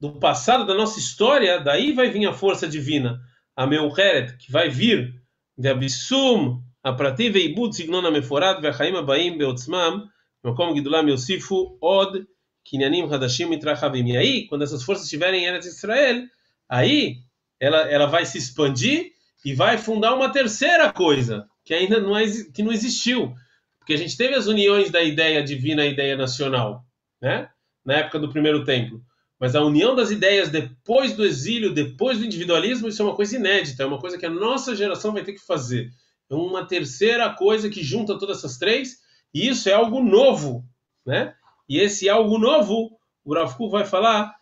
do 0.00 0.18
passado 0.18 0.66
da 0.66 0.74
nossa 0.74 0.98
história, 0.98 1.60
daí 1.60 1.92
vai 1.92 2.10
vir 2.10 2.26
a 2.26 2.32
força 2.32 2.66
divina, 2.66 3.20
a 3.54 3.66
Meucheret, 3.66 4.36
que 4.38 4.50
vai 4.50 4.70
vir 4.70 5.14
de 5.56 5.68
Abissum, 5.68 6.62
a 6.82 6.92
Prati 6.92 7.28
Veibud, 7.28 7.76
Signon 7.76 8.06
Ameforad, 8.06 8.62
Vechaim 8.62 8.96
Abaim 8.96 9.36
Beotzmam, 9.36 10.08
Makom 10.42 10.74
Gidulam 10.74 11.08
Yosifu, 11.08 11.76
Od, 11.80 12.26
Kinyanim 12.64 13.12
Hadashim 13.12 13.46
Mitrachavim. 13.46 14.06
E 14.08 14.16
aí, 14.16 14.46
quando 14.46 14.62
essas 14.62 14.82
forças 14.82 15.04
estiverem 15.04 15.44
em 15.44 15.46
Eretz 15.46 15.66
Israel, 15.66 16.22
aí 16.68 17.18
ela, 17.58 17.80
ela 17.90 18.06
vai 18.06 18.24
se 18.24 18.38
expandir 18.38 19.12
e 19.44 19.54
vai 19.54 19.76
fundar 19.76 20.14
uma 20.14 20.30
terceira 20.32 20.90
coisa, 20.92 21.46
que 21.64 21.74
ainda 21.74 22.00
não, 22.00 22.16
é, 22.16 22.24
que 22.54 22.62
não 22.62 22.72
existiu, 22.72 23.34
porque 23.90 24.00
a 24.00 24.06
gente 24.06 24.16
teve 24.16 24.36
as 24.36 24.46
uniões 24.46 24.88
da 24.88 25.02
ideia 25.02 25.42
divina 25.42 25.84
e 25.84 25.90
ideia 25.90 26.16
nacional, 26.16 26.84
né? 27.20 27.50
na 27.84 27.94
época 27.94 28.20
do 28.20 28.30
primeiro 28.30 28.64
templo. 28.64 29.02
Mas 29.36 29.56
a 29.56 29.64
união 29.64 29.96
das 29.96 30.12
ideias 30.12 30.48
depois 30.48 31.12
do 31.16 31.26
exílio, 31.26 31.74
depois 31.74 32.16
do 32.16 32.24
individualismo, 32.24 32.86
isso 32.86 33.02
é 33.02 33.04
uma 33.04 33.16
coisa 33.16 33.34
inédita, 33.34 33.82
é 33.82 33.86
uma 33.86 33.98
coisa 33.98 34.16
que 34.16 34.24
a 34.24 34.30
nossa 34.30 34.76
geração 34.76 35.12
vai 35.12 35.24
ter 35.24 35.32
que 35.32 35.44
fazer. 35.44 35.90
É 36.30 36.34
uma 36.36 36.64
terceira 36.64 37.28
coisa 37.30 37.68
que 37.68 37.82
junta 37.82 38.16
todas 38.16 38.38
essas 38.38 38.58
três, 38.58 38.98
e 39.34 39.48
isso 39.48 39.68
é 39.68 39.72
algo 39.72 40.00
novo, 40.00 40.64
né? 41.04 41.34
E 41.68 41.80
esse 41.80 42.08
algo 42.08 42.38
novo, 42.38 42.96
o 43.24 43.34
Rav 43.34 43.56
vai 43.72 43.84
falar 43.84 44.32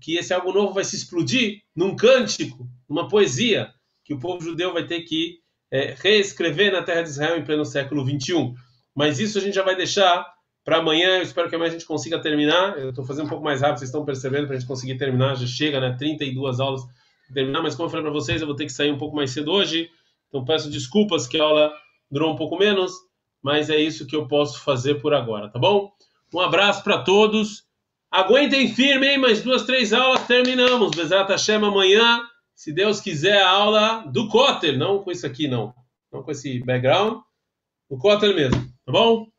que 0.00 0.16
esse 0.16 0.34
algo 0.34 0.52
novo 0.52 0.74
vai 0.74 0.82
se 0.82 0.96
explodir 0.96 1.62
num 1.76 1.94
cântico, 1.94 2.68
numa 2.88 3.06
poesia, 3.06 3.72
que 4.04 4.14
o 4.14 4.18
povo 4.18 4.42
judeu 4.42 4.72
vai 4.72 4.84
ter 4.84 5.02
que 5.02 5.38
é, 5.70 5.94
reescrever 5.96 6.72
na 6.72 6.82
terra 6.82 7.02
de 7.02 7.10
Israel 7.10 7.38
em 7.38 7.44
pleno 7.44 7.64
século 7.64 8.04
21. 8.04 8.52
Mas 8.94 9.18
isso 9.18 9.38
a 9.38 9.40
gente 9.40 9.54
já 9.54 9.62
vai 9.62 9.76
deixar 9.76 10.26
para 10.64 10.78
amanhã. 10.78 11.18
Eu 11.18 11.22
espero 11.22 11.48
que 11.48 11.54
amanhã 11.54 11.70
a 11.70 11.72
gente 11.72 11.86
consiga 11.86 12.20
terminar. 12.20 12.78
Eu 12.78 12.90
estou 12.90 13.04
fazendo 13.04 13.26
um 13.26 13.28
pouco 13.28 13.44
mais 13.44 13.60
rápido, 13.60 13.78
vocês 13.78 13.88
estão 13.88 14.04
percebendo, 14.04 14.46
para 14.46 14.56
a 14.56 14.58
gente 14.58 14.68
conseguir 14.68 14.96
terminar. 14.96 15.36
Já 15.36 15.46
chega, 15.46 15.80
né? 15.80 15.96
32 15.98 16.60
aulas 16.60 16.82
terminar, 17.32 17.62
mas 17.62 17.74
como 17.74 17.86
eu 17.86 17.90
falei 17.90 18.04
para 18.04 18.12
vocês, 18.12 18.40
eu 18.40 18.46
vou 18.46 18.56
ter 18.56 18.66
que 18.66 18.72
sair 18.72 18.90
um 18.90 18.98
pouco 18.98 19.16
mais 19.16 19.30
cedo 19.30 19.52
hoje. 19.52 19.90
Então 20.28 20.44
peço 20.44 20.70
desculpas 20.70 21.26
que 21.26 21.40
a 21.40 21.44
aula 21.44 21.72
durou 22.10 22.32
um 22.32 22.36
pouco 22.36 22.58
menos, 22.58 22.92
mas 23.42 23.70
é 23.70 23.76
isso 23.76 24.06
que 24.06 24.14
eu 24.16 24.26
posso 24.26 24.62
fazer 24.62 24.96
por 24.96 25.14
agora, 25.14 25.48
tá 25.48 25.58
bom? 25.58 25.92
Um 26.34 26.40
abraço 26.40 26.82
para 26.82 27.02
todos. 27.02 27.64
Aguentem 28.10 28.72
firme, 28.74 29.08
hein? 29.08 29.18
Mais 29.18 29.42
duas, 29.42 29.62
três 29.62 29.92
aulas, 29.92 30.26
terminamos. 30.26 30.90
Bezerra 30.90 31.26
Hashem 31.26 31.56
amanhã, 31.56 32.22
se 32.54 32.72
Deus 32.72 33.00
quiser, 33.00 33.40
a 33.40 33.50
aula 33.50 34.04
do 34.06 34.28
Kotter, 34.28 34.76
não 34.76 35.02
com 35.02 35.10
isso 35.10 35.26
aqui, 35.26 35.48
não. 35.48 35.74
Não 36.12 36.22
com 36.22 36.30
esse 36.30 36.58
background, 36.64 37.20
o 37.88 37.96
Kotter 37.96 38.34
mesmo, 38.34 38.68
tá 38.90 38.98
bom? 38.98 39.30